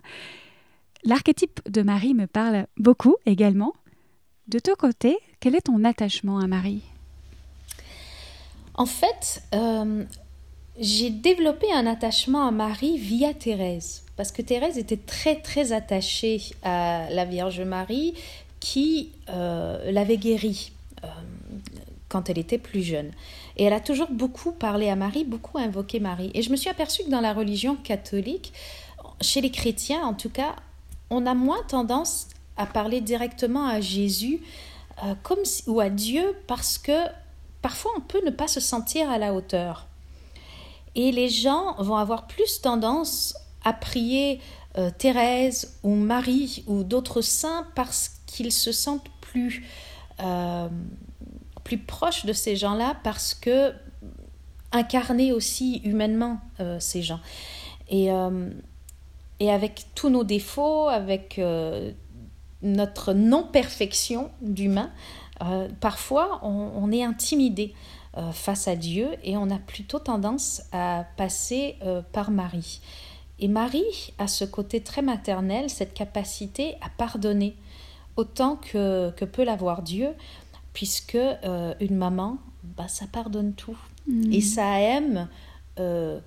L'archétype 1.04 1.60
de 1.68 1.82
Marie 1.82 2.14
me 2.14 2.26
parle 2.26 2.66
beaucoup 2.76 3.16
également. 3.26 3.74
De 4.48 4.58
ton 4.58 4.74
côté, 4.74 5.18
quel 5.40 5.54
est 5.54 5.62
ton 5.62 5.84
attachement 5.84 6.38
à 6.38 6.46
Marie? 6.46 6.82
En 8.74 8.86
fait, 8.86 9.42
euh, 9.54 10.04
j'ai 10.78 11.10
développé 11.10 11.72
un 11.72 11.86
attachement 11.86 12.46
à 12.46 12.50
Marie 12.50 12.98
via 12.98 13.32
Thérèse 13.34 14.03
parce 14.16 14.32
que 14.32 14.42
Thérèse 14.42 14.78
était 14.78 14.96
très 14.96 15.36
très 15.36 15.72
attachée 15.72 16.40
à 16.62 17.08
la 17.10 17.24
Vierge 17.24 17.60
Marie 17.60 18.14
qui 18.60 19.10
euh, 19.28 19.90
l'avait 19.90 20.16
guérie 20.16 20.72
euh, 21.02 21.08
quand 22.08 22.30
elle 22.30 22.38
était 22.38 22.58
plus 22.58 22.82
jeune. 22.82 23.10
Et 23.56 23.64
elle 23.64 23.72
a 23.72 23.80
toujours 23.80 24.08
beaucoup 24.10 24.52
parlé 24.52 24.88
à 24.88 24.96
Marie, 24.96 25.24
beaucoup 25.24 25.58
invoqué 25.58 26.00
Marie. 26.00 26.30
Et 26.34 26.42
je 26.42 26.50
me 26.50 26.56
suis 26.56 26.70
aperçue 26.70 27.04
que 27.04 27.10
dans 27.10 27.20
la 27.20 27.32
religion 27.32 27.76
catholique, 27.76 28.52
chez 29.20 29.40
les 29.40 29.50
chrétiens 29.50 30.02
en 30.02 30.14
tout 30.14 30.30
cas, 30.30 30.56
on 31.10 31.26
a 31.26 31.34
moins 31.34 31.62
tendance 31.68 32.28
à 32.56 32.66
parler 32.66 33.00
directement 33.00 33.66
à 33.66 33.80
Jésus 33.80 34.40
euh, 35.04 35.14
ou 35.66 35.80
à 35.80 35.90
Dieu 35.90 36.36
parce 36.46 36.78
que 36.78 37.06
parfois 37.62 37.90
on 37.96 38.00
peut 38.00 38.24
ne 38.24 38.30
pas 38.30 38.48
se 38.48 38.60
sentir 38.60 39.10
à 39.10 39.18
la 39.18 39.34
hauteur. 39.34 39.88
Et 40.94 41.10
les 41.10 41.28
gens 41.28 41.74
vont 41.78 41.96
avoir 41.96 42.28
plus 42.28 42.60
tendance 42.60 43.34
à 43.64 43.72
prier 43.72 44.40
euh, 44.76 44.90
Thérèse 44.90 45.78
ou 45.84 45.94
Marie 45.94 46.64
ou 46.66 46.82
d'autres 46.82 47.20
saints 47.20 47.66
parce 47.74 48.10
qu'ils 48.26 48.52
se 48.52 48.72
sentent 48.72 49.08
plus, 49.20 49.64
euh, 50.20 50.68
plus 51.62 51.78
proches 51.78 52.26
de 52.26 52.32
ces 52.32 52.56
gens-là 52.56 52.96
parce 53.04 53.34
que 53.34 53.72
incarner 54.72 55.32
aussi 55.32 55.76
humainement 55.84 56.40
euh, 56.58 56.78
ces 56.80 57.02
gens. 57.02 57.20
Et, 57.88 58.08
et 59.40 59.52
avec 59.52 59.84
tous 59.94 60.08
nos 60.08 60.24
défauts, 60.24 60.88
avec 60.88 61.38
notre 62.62 63.12
non-perfection 63.12 64.30
d'humain, 64.40 64.90
parfois 65.80 66.40
on, 66.42 66.72
on, 66.74 66.90
est 66.90 67.04
intimidé 67.04 67.74
face 68.32 68.68
à 68.68 68.74
Dieu 68.74 69.10
et 69.22 69.36
on 69.36 69.50
a 69.50 69.58
plutôt 69.58 69.98
tendance 69.98 70.62
à 70.72 71.04
passer 71.18 71.76
par 72.12 72.30
Marie. 72.30 72.80
Et 73.40 73.48
Marie 73.48 74.12
a 74.18 74.26
ce 74.26 74.44
côté 74.44 74.80
très 74.80 75.02
maternel, 75.02 75.68
cette 75.68 75.94
capacité 75.94 76.76
à 76.80 76.88
pardonner 76.88 77.56
autant 78.16 78.56
que, 78.56 79.10
que 79.10 79.24
peut 79.24 79.44
l'avoir 79.44 79.82
Dieu, 79.82 80.08
puisque 80.72 81.16
euh, 81.16 81.74
une 81.80 81.96
maman, 81.96 82.38
bah, 82.76 82.88
ça 82.88 83.06
pardonne 83.06 83.54
tout. 83.54 83.78
Mm. 84.06 84.32
Et 84.32 84.40
ça 84.40 84.80
aime 84.80 85.28
euh, 85.78 86.20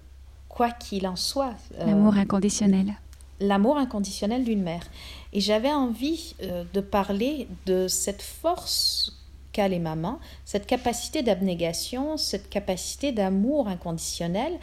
quoi 0.49 0.71
qu'il 0.71 1.07
en 1.07 1.15
soit. 1.15 1.55
Euh, 1.79 1.85
l'amour 1.85 2.15
inconditionnel. 2.15 2.93
L'amour 3.39 3.77
inconditionnel 3.77 4.43
d'une 4.43 4.63
mère. 4.63 4.83
Et 5.31 5.39
j'avais 5.39 5.71
envie 5.71 6.35
de 6.73 6.81
parler 6.81 7.47
de 7.67 7.87
cette 7.87 8.23
force 8.23 9.16
qu'a 9.57 9.67
les 9.67 9.79
mamans, 9.79 10.19
cette 10.45 10.67
capacité 10.67 11.23
d'abnégation, 11.23 12.15
cette 12.17 12.47
capacité 12.47 13.11
d'amour 13.11 13.67
inconditionnel 13.67 14.53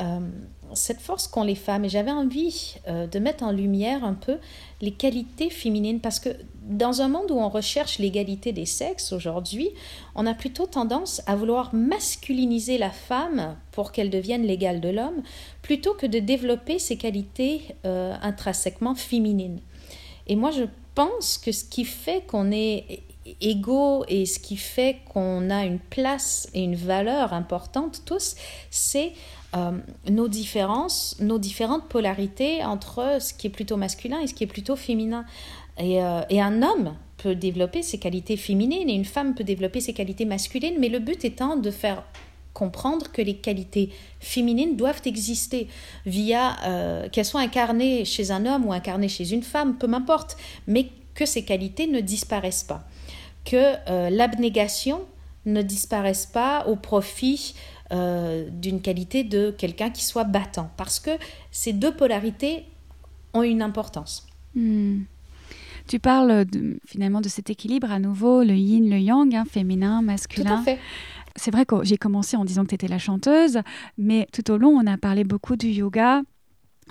euh, 0.00 0.18
cette 0.72 1.00
force 1.00 1.28
qu'ont 1.28 1.44
les 1.44 1.54
femmes. 1.54 1.84
Et 1.84 1.88
j'avais 1.88 2.10
envie 2.10 2.74
euh, 2.88 3.06
de 3.06 3.18
mettre 3.20 3.44
en 3.44 3.52
lumière 3.52 4.04
un 4.04 4.14
peu 4.14 4.38
les 4.80 4.90
qualités 4.90 5.50
féminines, 5.50 6.00
parce 6.00 6.18
que 6.18 6.30
dans 6.62 7.00
un 7.00 7.08
monde 7.08 7.30
où 7.30 7.36
on 7.36 7.48
recherche 7.48 7.98
l'égalité 7.98 8.52
des 8.52 8.66
sexes 8.66 9.12
aujourd'hui, 9.12 9.70
on 10.16 10.26
a 10.26 10.34
plutôt 10.34 10.66
tendance 10.66 11.22
à 11.26 11.36
vouloir 11.36 11.72
masculiniser 11.74 12.76
la 12.76 12.90
femme 12.90 13.56
pour 13.70 13.92
qu'elle 13.92 14.10
devienne 14.10 14.42
l'égale 14.42 14.80
de 14.80 14.88
l'homme, 14.88 15.22
plutôt 15.62 15.94
que 15.94 16.06
de 16.06 16.18
développer 16.18 16.78
ses 16.80 16.96
qualités 16.96 17.62
euh, 17.86 18.14
intrinsèquement 18.20 18.96
féminines. 18.96 19.60
Et 20.26 20.34
moi, 20.34 20.50
je 20.50 20.64
pense 20.96 21.38
que 21.38 21.52
ce 21.52 21.64
qui 21.64 21.84
fait 21.84 22.26
qu'on 22.26 22.50
est 22.50 23.00
égaux 23.40 24.04
et 24.08 24.26
ce 24.26 24.38
qui 24.38 24.56
fait 24.56 24.98
qu'on 25.12 25.50
a 25.50 25.64
une 25.64 25.78
place 25.78 26.48
et 26.54 26.62
une 26.62 26.76
valeur 26.76 27.32
importante 27.32 28.02
tous, 28.04 28.36
c'est 28.70 29.12
euh, 29.56 29.72
nos 30.10 30.28
différences, 30.28 31.16
nos 31.20 31.38
différentes 31.38 31.88
polarités 31.88 32.64
entre 32.64 33.18
ce 33.20 33.32
qui 33.32 33.46
est 33.46 33.50
plutôt 33.50 33.76
masculin 33.76 34.20
et 34.20 34.26
ce 34.26 34.34
qui 34.34 34.44
est 34.44 34.48
plutôt 34.48 34.76
féminin. 34.76 35.24
Et, 35.78 36.02
euh, 36.02 36.22
et, 36.30 36.40
un 36.40 36.62
homme 36.62 36.94
peut 37.18 37.34
développer 37.34 37.82
ses 37.82 37.98
qualités 37.98 38.36
féminines 38.36 38.88
et 38.88 38.94
une 38.94 39.04
femme 39.04 39.34
peut 39.34 39.44
développer 39.44 39.80
ses 39.80 39.92
qualités 39.92 40.24
masculines, 40.24 40.76
mais 40.78 40.88
le 40.88 40.98
but 40.98 41.24
étant 41.24 41.56
de 41.56 41.70
faire 41.70 42.04
comprendre 42.54 43.10
que 43.12 43.20
les 43.20 43.34
qualités 43.34 43.90
féminines 44.20 44.76
doivent 44.76 45.02
exister 45.04 45.68
via 46.06 46.56
euh, 46.64 47.08
qu'elles 47.10 47.24
soient 47.24 47.40
incarnées 47.40 48.04
chez 48.04 48.30
un 48.30 48.46
homme 48.46 48.64
ou 48.64 48.72
incarnées 48.72 49.08
chez 49.08 49.32
une 49.32 49.42
femme, 49.42 49.76
peu 49.76 49.88
m'importe, 49.88 50.36
mais 50.66 50.88
que 51.14 51.26
ces 51.26 51.44
qualités 51.44 51.86
ne 51.86 52.00
disparaissent 52.00 52.64
pas, 52.64 52.84
que 53.44 54.10
l'abnégation 54.10 55.02
ne 55.46 55.62
disparaisse 55.62 56.26
pas 56.26 56.66
au 56.66 56.76
profit 56.76 57.54
euh, 57.92 58.48
d'une 58.50 58.80
qualité 58.80 59.24
de 59.24 59.50
quelqu'un 59.50 59.90
qui 59.90 60.04
soit 60.04 60.24
battant. 60.24 60.70
Parce 60.76 60.98
que 60.98 61.10
ces 61.50 61.72
deux 61.72 61.94
polarités 61.94 62.64
ont 63.34 63.42
une 63.42 63.62
importance. 63.62 64.26
Hmm. 64.54 65.02
Tu 65.86 65.98
parles 65.98 66.46
finalement 66.86 67.20
de 67.20 67.28
cet 67.28 67.50
équilibre 67.50 67.92
à 67.92 67.98
nouveau, 67.98 68.42
le 68.42 68.54
yin, 68.54 68.88
le 68.88 68.98
yang, 68.98 69.34
hein, 69.34 69.44
féminin, 69.44 70.00
masculin. 70.00 70.56
Tout 70.56 70.60
à 70.62 70.62
fait. 70.62 70.78
C'est 71.36 71.50
vrai 71.50 71.66
que 71.66 71.84
j'ai 71.84 71.98
commencé 71.98 72.36
en 72.38 72.44
disant 72.44 72.62
que 72.62 72.68
tu 72.68 72.74
étais 72.76 72.88
la 72.88 72.98
chanteuse, 72.98 73.60
mais 73.98 74.26
tout 74.32 74.50
au 74.50 74.56
long, 74.56 74.70
on 74.70 74.86
a 74.86 74.96
parlé 74.96 75.24
beaucoup 75.24 75.56
du 75.56 75.68
yoga. 75.68 76.22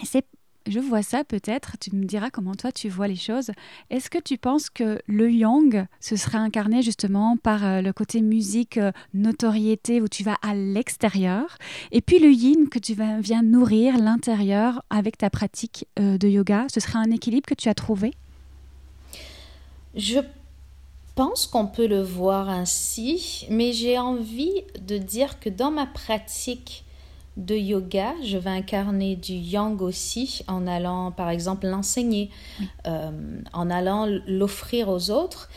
Et 0.02 0.06
c'est 0.06 0.26
je 0.68 0.80
vois 0.80 1.04
ça 1.04 1.24
peut-être, 1.24 1.78
tu 1.80 1.96
me 1.96 2.06
diras 2.06 2.30
comment 2.30 2.56
toi 2.56 2.72
tu 2.72 2.90
vois 2.90 3.08
les 3.08 3.16
choses. 3.16 3.52
Est-ce 3.90 4.10
que 4.10 4.18
tu 4.18 4.38
penses 4.38 4.70
que 4.70 5.00
le 5.08 5.32
yang, 5.32 5.86
ce 6.00 6.16
serait 6.16 6.38
incarné 6.38 6.82
justement 6.82 7.38
par 7.38 7.66
euh, 7.66 7.82
le 7.82 7.94
côté 7.94 8.22
musique, 8.22 8.78
euh, 8.78 8.92
notoriété, 9.14 10.02
où 10.02 10.08
tu 10.08 10.24
vas 10.24 10.38
à 10.42 10.56
l'extérieur, 10.56 11.58
et 11.92 12.02
puis 12.02 12.20
le 12.20 12.32
yin, 12.32 12.70
que 12.70 12.80
tu 12.80 12.96
viens 13.20 13.44
nourrir 13.44 13.98
l'intérieur 13.98 14.84
avec 14.90 15.18
ta 15.18 15.30
pratique 15.30 15.88
euh, 16.00 16.18
de 16.18 16.28
yoga, 16.28 16.66
ce 16.74 16.80
serait 16.80 17.00
un 17.00 17.12
équilibre 17.12 17.48
que 17.48 17.56
tu 17.56 17.70
as 17.70 17.74
trouvé? 17.74 18.14
Je 19.96 20.20
pense 21.16 21.46
qu'on 21.46 21.68
peut 21.68 21.88
le 21.88 22.02
voir 22.02 22.50
ainsi, 22.50 23.46
mais 23.50 23.74
j'ai 23.74 24.00
envie 24.00 24.64
de 24.80 24.98
dire 24.98 25.40
que 25.40 25.50
dans 25.50 25.72
ma 25.72 25.86
pratique 25.86 26.84
de 27.38 27.56
yoga, 27.56 28.14
je 28.24 28.38
vais 28.38 28.50
incarner 28.50 29.16
du 29.16 29.34
yang 29.34 29.82
aussi 29.82 30.44
en 30.48 30.68
allant 30.68 31.12
par 31.12 31.30
exemple 31.30 31.68
l'enseigner, 31.68 32.30
euh, 32.88 33.12
en 33.54 33.70
allant 33.70 34.08
l'offrir 34.28 34.90
aux 34.90 35.10
autres. 35.10 35.50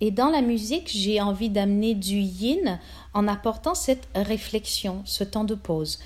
Et 0.00 0.10
dans 0.10 0.30
la 0.30 0.40
musique, 0.40 0.90
j'ai 0.92 1.20
envie 1.20 1.50
d'amener 1.50 1.94
du 1.94 2.16
yin 2.16 2.80
en 3.14 3.28
apportant 3.28 3.74
cette 3.74 4.08
réflexion, 4.14 5.02
ce 5.04 5.24
temps 5.24 5.44
de 5.44 5.54
pause. 5.54 5.98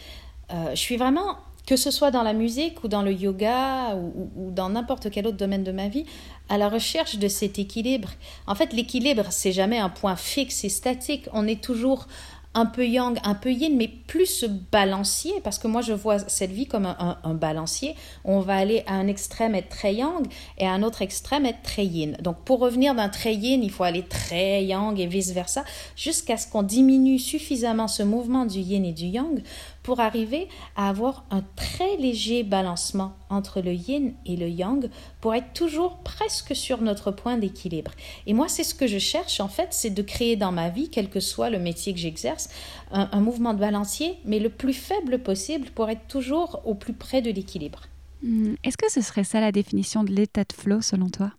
Euh, 0.53 0.71
je 0.71 0.81
suis 0.81 0.97
vraiment, 0.97 1.37
que 1.67 1.77
ce 1.77 1.91
soit 1.91 2.11
dans 2.11 2.25
la 2.25 2.33
musique 2.33 2.83
ou 2.83 2.89
dans 2.89 3.03
le 3.03 3.13
yoga 3.13 3.95
ou, 3.95 4.31
ou 4.37 4.51
dans 4.51 4.69
n'importe 4.69 5.11
quel 5.11 5.27
autre 5.27 5.37
domaine 5.37 5.65
de 5.65 5.73
ma 5.73 5.89
vie, 5.89 6.05
à 6.49 6.59
la 6.59 6.69
recherche 6.69 7.19
de 7.19 7.29
cet 7.29 7.59
équilibre. 7.59 8.11
En 8.47 8.55
fait, 8.55 8.73
l'équilibre, 8.73 9.27
c'est 9.31 9.53
jamais 9.53 9.79
un 9.79 9.89
point 9.89 10.17
fixe 10.17 10.65
et 10.65 10.69
statique. 10.69 11.29
On 11.33 11.47
est 11.47 11.63
toujours 11.63 12.07
un 12.55 12.67
peu 12.67 12.87
yang, 12.87 13.19
un 13.25 13.35
peu 13.35 13.51
yin, 13.51 13.77
mais 13.77 13.89
plus 13.89 14.45
balancier, 14.71 15.35
parce 15.43 15.59
que 15.59 15.67
moi 15.67 15.83
je 15.83 15.93
vois 15.93 16.19
cette 16.21 16.53
vie 16.53 16.67
comme 16.67 16.87
un, 16.87 17.35
balancier. 17.35 17.95
On 18.25 18.41
va 18.41 18.57
aller 18.57 18.85
à 18.87 18.95
un 18.95 19.09
extrême 19.09 19.55
être 19.55 19.69
très 19.69 19.95
yang 19.95 20.27
et 20.59 20.67
à 20.67 20.73
un 20.73 20.83
autre 20.83 21.03
extrême 21.03 21.47
être 21.47 21.63
très 21.63 21.85
yin. 21.85 22.17
Donc 22.23 22.37
pour 22.45 22.61
revenir 22.61 22.95
d'un 22.95 23.09
très 23.09 23.35
yin, 23.35 23.63
il 23.63 23.71
faut 23.71 23.85
aller 23.85 24.03
très 24.03 24.65
yang 24.65 24.99
et 24.99 25.07
vice-versa, 25.07 25.65
jusqu'à 25.97 26.37
ce 26.37 26.47
qu'on 26.47 26.63
diminue 26.63 27.19
suffisamment 27.19 27.89
ce 27.89 28.03
mouvement 28.03 28.47
du 28.47 28.61
yin 28.61 28.85
et 28.85 28.93
du 28.93 29.07
yang 29.07 29.43
pour 29.85 30.01
arriver 30.01 30.49
à 30.75 30.89
avoir 30.89 31.25
un 31.31 31.45
très 31.55 31.97
léger 31.99 32.43
balancement 32.43 33.15
entre 33.29 33.61
le 33.61 33.73
yin 33.73 34.15
et 34.27 34.35
le 34.35 34.49
yang 34.49 34.91
pour 35.21 35.35
être 35.35 35.53
toujours 35.53 35.99
presque 35.99 36.57
sur 36.57 36.81
notre 36.81 37.13
point 37.13 37.37
d'équilibre. 37.37 37.93
Et 38.27 38.33
moi, 38.33 38.49
c'est 38.49 38.65
ce 38.65 38.75
que 38.75 38.89
je 38.89 38.99
cherche 38.99 39.39
en 39.39 39.49
fait, 39.49 39.69
c'est 39.71 39.91
de 39.91 40.03
créer 40.03 40.35
dans 40.35 40.51
ma 40.51 40.71
vie, 40.71 40.89
quel 40.89 41.09
que 41.09 41.21
soit 41.21 41.51
le 41.51 41.59
métier 41.59 41.93
que 41.93 42.01
j'exerce, 42.01 42.49
un, 42.91 43.21
mouvement 43.21 43.55
de 43.55 43.59
balancier, 43.59 44.17
mais 44.25 44.39
le 44.39 44.49
plus 44.49 44.73
faible 44.73 45.19
possible 45.19 45.69
pour 45.75 45.91
être 45.91 46.07
toujours 46.09 46.63
au 46.65 46.75
plus 46.75 46.93
près 46.95 47.23
de 47.23 47.31
l'équilibre. 47.31 47.83
Hmm, 48.23 48.55
est-ce 48.65 48.79
que 48.79 48.91
ce 48.91 49.03
serait 49.03 49.25
ça 49.25 49.41
la 49.41 49.53
définition 49.53 50.03
de 50.03 50.13
l'état 50.13 50.45
de 50.45 50.53
flow 50.53 50.81
selon 50.81 51.11
toi? 51.11 51.33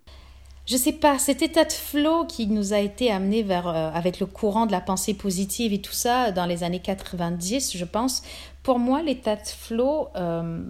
Je 0.66 0.78
sais 0.78 0.94
pas, 0.94 1.20
cet 1.20 1.42
état 1.44 1.64
de 1.64 1.72
flow 1.72 2.26
qui 2.26 2.48
nous 2.48 2.74
a 2.74 2.80
été 2.80 3.12
amené 3.12 3.44
vers, 3.44 3.68
euh, 3.68 3.92
avec 3.94 4.20
le 4.20 4.26
courant 4.26 4.66
de 4.66 4.72
la 4.72 4.82
pensée 4.82 5.14
positive 5.14 5.74
et 5.74 5.82
tout 5.82 5.94
ça 5.94 6.32
dans 6.32 6.46
les 6.46 6.64
années 6.64 6.80
90, 6.80 7.78
je 7.78 7.86
pense, 7.86 8.24
pour 8.64 8.80
moi, 8.80 9.04
l'état 9.04 9.36
de 9.36 9.48
flow, 9.48 10.08
euh, 10.16 10.64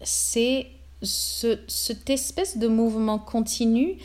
c'est 0.00 0.66
ce, 1.02 1.58
cette 1.68 2.10
espèce 2.10 2.58
de 2.58 2.66
mouvement 2.66 3.18
continu 3.18 3.96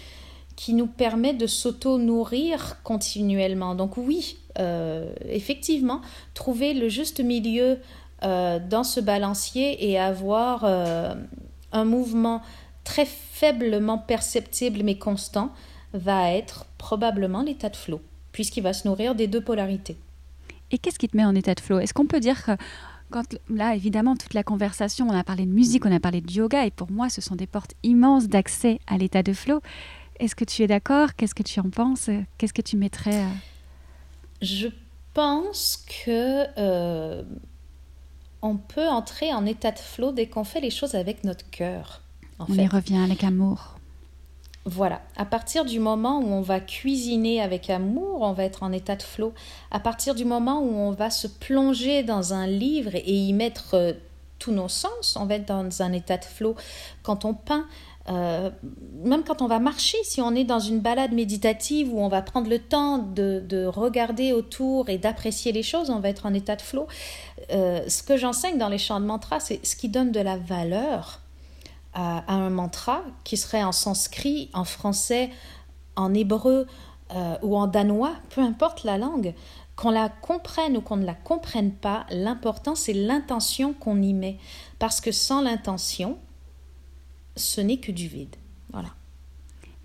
qui 0.55 0.73
nous 0.73 0.87
permet 0.87 1.33
de 1.33 1.47
s'auto-nourrir 1.47 2.77
continuellement. 2.83 3.73
Donc 3.73 3.97
oui, 3.97 4.37
euh, 4.59 5.11
effectivement, 5.29 6.01
trouver 6.33 6.73
le 6.73 6.89
juste 6.89 7.19
milieu 7.19 7.79
dans 8.23 8.83
ce 8.83 8.99
balancier 8.99 9.91
et 9.91 9.99
avoir 9.99 10.65
un 10.65 11.85
mouvement 11.85 12.41
très 12.83 13.05
faiblement 13.39 13.97
perceptible 13.97 14.81
mais 14.83 14.97
constant 14.97 15.51
va 15.93 16.31
être 16.31 16.65
probablement 16.77 17.43
l'état 17.43 17.69
de 17.69 17.75
flow, 17.75 18.01
puisqu'il 18.31 18.63
va 18.63 18.73
se 18.73 18.87
nourrir 18.87 19.15
des 19.15 19.27
deux 19.27 19.41
polarités. 19.41 19.97
Et 20.71 20.77
qu'est-ce 20.77 20.99
qui 20.99 21.07
te 21.07 21.15
met 21.15 21.25
en 21.25 21.35
état 21.35 21.53
de 21.53 21.59
flow? 21.59 21.79
Est-ce 21.79 21.93
qu'on 21.93 22.07
peut 22.07 22.19
dire 22.19 22.43
que 22.43 22.51
quand 23.09 23.37
là, 23.49 23.73
évidemment, 23.73 24.17
toute 24.17 24.33
la 24.33 24.43
conversation, 24.43 25.07
on 25.07 25.13
a 25.13 25.23
parlé 25.23 25.45
de 25.45 25.51
musique, 25.51 25.85
on 25.85 25.95
a 25.95 25.99
parlé 25.99 26.19
de 26.19 26.29
yoga, 26.29 26.65
et 26.65 26.71
pour 26.71 26.91
moi, 26.91 27.09
ce 27.09 27.21
sont 27.21 27.35
des 27.35 27.47
portes 27.47 27.73
immenses 27.83 28.27
d'accès 28.27 28.79
à 28.87 28.97
l'état 28.97 29.23
de 29.23 29.33
flow. 29.33 29.61
Est-ce 30.19 30.35
que 30.35 30.43
tu 30.43 30.63
es 30.63 30.67
d'accord? 30.67 31.15
Qu'est-ce 31.15 31.35
que 31.35 31.43
tu 31.43 31.59
en 31.59 31.69
penses? 31.69 32.09
Qu'est-ce 32.37 32.53
que 32.53 32.61
tu 32.61 32.75
mettrais 32.75 33.23
euh? 33.23 33.29
Je 34.41 34.67
pense 35.13 35.85
que 36.05 36.45
euh, 36.57 37.23
on 38.41 38.57
peut 38.57 38.87
entrer 38.87 39.33
en 39.33 39.45
état 39.45 39.71
de 39.71 39.79
flow 39.79 40.11
dès 40.11 40.27
qu'on 40.27 40.43
fait 40.43 40.59
les 40.59 40.69
choses 40.71 40.95
avec 40.95 41.23
notre 41.23 41.49
cœur 41.49 42.01
on 42.39 42.53
y 42.53 42.67
revient 42.67 42.97
avec 42.97 43.23
amour. 43.23 43.77
Voilà, 44.69 45.01
à 45.15 45.23
partir 45.23 45.63
du 45.63 45.79
moment 45.79 46.19
où 46.19 46.27
on 46.27 46.41
va 46.41 46.59
cuisiner 46.59 47.41
avec 47.41 47.69
amour, 47.69 48.21
on 48.21 48.33
va 48.33 48.43
être 48.43 48.63
en 48.63 48.73
état 48.73 48.97
de 48.97 49.01
flot. 49.01 49.33
À 49.71 49.79
partir 49.79 50.13
du 50.13 50.25
moment 50.25 50.59
où 50.59 50.75
on 50.75 50.91
va 50.91 51.09
se 51.09 51.27
plonger 51.27 52.03
dans 52.03 52.33
un 52.33 52.47
livre 52.47 52.93
et 52.93 53.13
y 53.13 53.31
mettre 53.31 53.75
euh, 53.75 53.93
tous 54.39 54.51
nos 54.51 54.67
sens, 54.67 55.17
on 55.17 55.25
va 55.25 55.35
être 55.35 55.45
dans 55.45 55.81
un 55.81 55.93
état 55.93 56.17
de 56.17 56.25
flot. 56.25 56.55
Quand 57.01 57.23
on 57.23 57.33
peint, 57.33 57.65
euh, 58.09 58.49
même 59.05 59.23
quand 59.23 59.41
on 59.41 59.47
va 59.47 59.59
marcher, 59.59 59.97
si 60.03 60.19
on 60.19 60.35
est 60.35 60.43
dans 60.43 60.59
une 60.59 60.79
balade 60.79 61.13
méditative 61.13 61.93
où 61.93 62.01
on 62.01 62.09
va 62.09 62.21
prendre 62.21 62.49
le 62.49 62.59
temps 62.59 62.97
de, 62.97 63.65
regarder 63.67 64.33
autour 64.33 64.89
et 64.89 64.97
d'apprécier 64.97 65.53
les 65.53 65.63
choses, 65.63 65.89
on 65.89 65.99
va 65.99 66.09
être 66.09 66.25
en 66.25 66.33
état 66.33 66.57
de 66.57 66.61
flot. 66.61 66.87
Euh, 67.51 67.87
ce 67.87 68.03
que 68.03 68.17
j'enseigne 68.17 68.57
dans 68.57 68.69
les 68.69 68.77
chants 68.77 68.99
de 68.99 69.05
mantra, 69.05 69.39
c'est 69.39 69.65
ce 69.65 69.77
qui 69.77 69.87
donne 69.87 70.11
de 70.11 70.19
la 70.19 70.35
valeur 70.35 71.21
à, 71.97 72.31
un 72.31 72.51
mantra 72.51 73.01
qui 73.23 73.37
serait 73.37 73.63
en 73.63 73.71
sanskrit, 73.71 74.49
en 74.53 74.63
français, 74.63 75.31
en 75.95 76.13
hébreu 76.13 76.67
euh, 77.15 77.35
ou 77.41 77.57
en 77.57 77.65
danois, 77.65 78.13
peu 78.29 78.41
importe 78.41 78.83
la 78.83 78.99
langue, 78.99 79.33
qu'on 79.75 79.89
la 79.89 80.09
comprenne 80.09 80.77
ou 80.77 80.81
qu'on 80.81 80.97
ne 80.97 81.05
la 81.05 81.15
comprenne 81.15 81.71
pas, 81.71 82.05
l'important 82.11 82.75
c'est 82.75 82.93
l'intention 82.93 83.73
qu'on 83.73 84.01
y 84.01 84.13
met. 84.13 84.37
Parce 84.77 85.01
que 85.01 85.11
sans 85.11 85.41
l'intention, 85.41 86.19
ce 87.35 87.61
n'est 87.61 87.77
que 87.77 87.91
du 87.91 88.07
vide. 88.07 88.35
Voilà. 88.71 88.89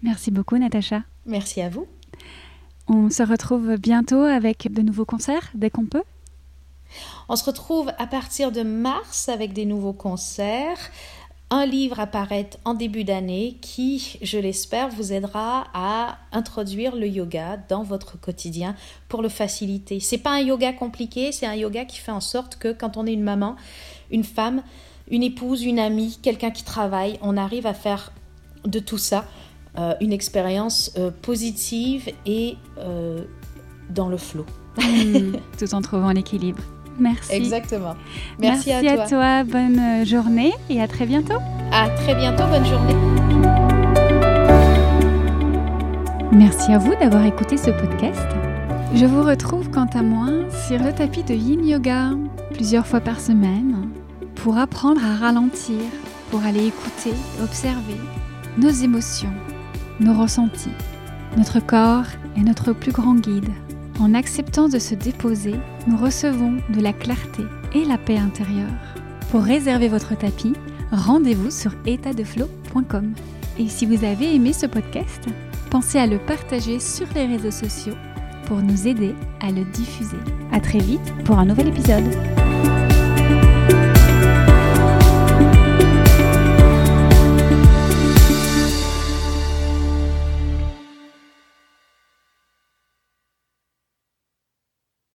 Merci 0.03 0.31
beaucoup 0.31 0.59
Natacha. 0.59 1.03
Merci 1.25 1.63
à 1.63 1.71
vous. 1.71 1.87
On 2.89 3.09
se 3.09 3.23
retrouve 3.23 3.77
bientôt 3.77 4.23
avec 4.23 4.71
de 4.71 4.83
nouveaux 4.83 5.07
concerts 5.07 5.51
dès 5.55 5.71
qu'on 5.71 5.87
peut. 5.87 6.03
On 7.29 7.37
se 7.37 7.45
retrouve 7.45 7.91
à 7.99 8.07
partir 8.07 8.53
de 8.53 8.63
mars 8.63 9.31
avec 9.31 9.55
des 9.55 9.65
nouveaux 9.65 9.95
concerts 9.95 10.91
un 11.53 11.67
livre 11.67 12.01
apparaît 12.01 12.49
en 12.65 12.73
début 12.73 13.05
d'année 13.05 13.59
qui, 13.61 14.19
je 14.23 14.39
l'espère, 14.39 14.89
vous 14.89 15.13
aidera 15.13 15.67
à 15.75 16.17
introduire 16.33 16.97
le 16.97 17.07
yoga 17.07 17.59
dans 17.69 17.83
votre 17.83 18.19
quotidien 18.19 18.75
pour 19.11 19.21
le 19.21 19.29
faciliter. 19.29 20.01
C'est 20.01 20.17
pas 20.17 20.31
un 20.31 20.41
yoga 20.41 20.73
compliqué, 20.73 21.31
c'est 21.31 21.45
un 21.45 21.55
yoga 21.55 21.85
qui 21.85 21.99
fait 21.99 22.11
en 22.11 22.23
sorte 22.23 22.57
que 22.57 22.73
quand 22.73 22.97
on 22.97 23.07
est 23.07 23.13
une 23.13 23.23
maman, 23.23 23.57
une 24.11 24.25
femme, 24.25 24.63
une 25.11 25.23
épouse, 25.23 25.63
une 25.63 25.79
amie, 25.79 26.19
quelqu'un 26.23 26.51
qui 26.51 26.65
travaille, 26.65 27.19
on 27.21 27.37
arrive 27.37 27.67
à 27.67 27.75
faire 27.75 28.13
de 28.65 28.79
tout 28.79 28.97
ça 28.97 29.27
euh, 29.77 29.93
une 30.01 30.15
expérience 30.15 30.91
euh, 30.97 31.11
positive 31.11 32.09
et 32.25 32.57
euh, 32.79 33.25
dans 33.91 34.09
le 34.09 34.17
flot. 34.17 34.47
Mmh, 34.79 35.37
tout 35.59 35.75
en 35.75 35.83
trouvant 35.83 36.13
l'équilibre. 36.13 36.63
Merci. 36.99 37.35
Exactement. 37.35 37.95
Merci, 38.39 38.73
à, 38.73 38.81
toi. 38.81 38.91
à 38.91 39.09
toi. 39.09 39.45
Bonne 39.45 39.79
euh, 39.79 40.05
journée 40.05 40.53
et 40.71 40.81
à 40.81 40.89
très 40.89 41.07
bientôt. 41.07 41.39
À 41.73 41.89
très 41.89 42.15
bientôt. 42.15 42.45
Bonne 42.47 42.67
journée. 42.67 42.95
Merci 46.33 46.73
à 46.73 46.79
vous 46.79 46.95
d'avoir 46.95 47.25
écouté 47.27 47.57
ce 47.57 47.71
podcast. 47.71 48.27
Je 48.95 49.07
vous 49.07 49.23
retrouve 49.23 49.71
quant 49.71 49.89
à 49.95 50.03
moi 50.03 50.29
sur 50.67 50.79
le 50.79 50.93
tapis 50.93 51.23
de 51.23 51.35
Yin 51.35 51.67
Yoga 51.67 52.11
plusieurs 52.53 52.87
fois 52.87 53.01
par 53.01 53.21
semaine 53.21 53.89
pour 54.35 54.59
apprendre 54.59 55.01
à 55.05 55.17
ralentir, 55.17 55.81
pour 56.31 56.45
aller 56.45 56.67
écouter, 56.67 57.15
observer 57.43 57.97
nos 58.59 58.71
émotions, 58.71 59.33
nos 60.01 60.15
ressentis. 60.15 60.73
Notre 61.37 61.61
corps 61.61 62.07
est 62.37 62.43
notre 62.43 62.73
plus 62.73 62.93
grand 62.93 63.15
guide. 63.15 63.49
En 64.01 64.15
acceptant 64.15 64.69
de 64.69 64.79
se 64.79 64.95
déposer, 64.95 65.55
nous 65.87 65.97
recevons 65.97 66.57
de 66.71 66.81
la 66.81 66.93
clarté 66.93 67.43
et 67.75 67.85
la 67.85 67.99
paix 67.99 68.19
intérieure. 68.19 68.69
Pour 69.31 69.43
réserver 69.43 69.89
votre 69.89 70.17
tapis, 70.17 70.55
rendez-vous 70.91 71.51
sur 71.51 71.73
étatdeflow.com. 71.87 73.15
Et 73.59 73.69
si 73.69 73.87
vous 73.87 74.05
avez 74.05 74.35
aimé 74.35 74.53
ce 74.53 74.67
podcast, 74.67 75.27
pensez 75.71 75.99
à 75.99 76.07
le 76.07 76.19
partager 76.19 76.79
sur 76.81 77.07
les 77.15 77.27
réseaux 77.27 77.51
sociaux 77.51 77.97
pour 78.47 78.59
nous 78.59 78.87
aider 78.87 79.15
à 79.41 79.51
le 79.51 79.65
diffuser. 79.65 80.19
À 80.53 80.61
très 80.61 80.79
vite 80.79 81.15
pour 81.25 81.39
un 81.39 81.47
nouvel 81.47 81.69
épisode. 81.69 82.05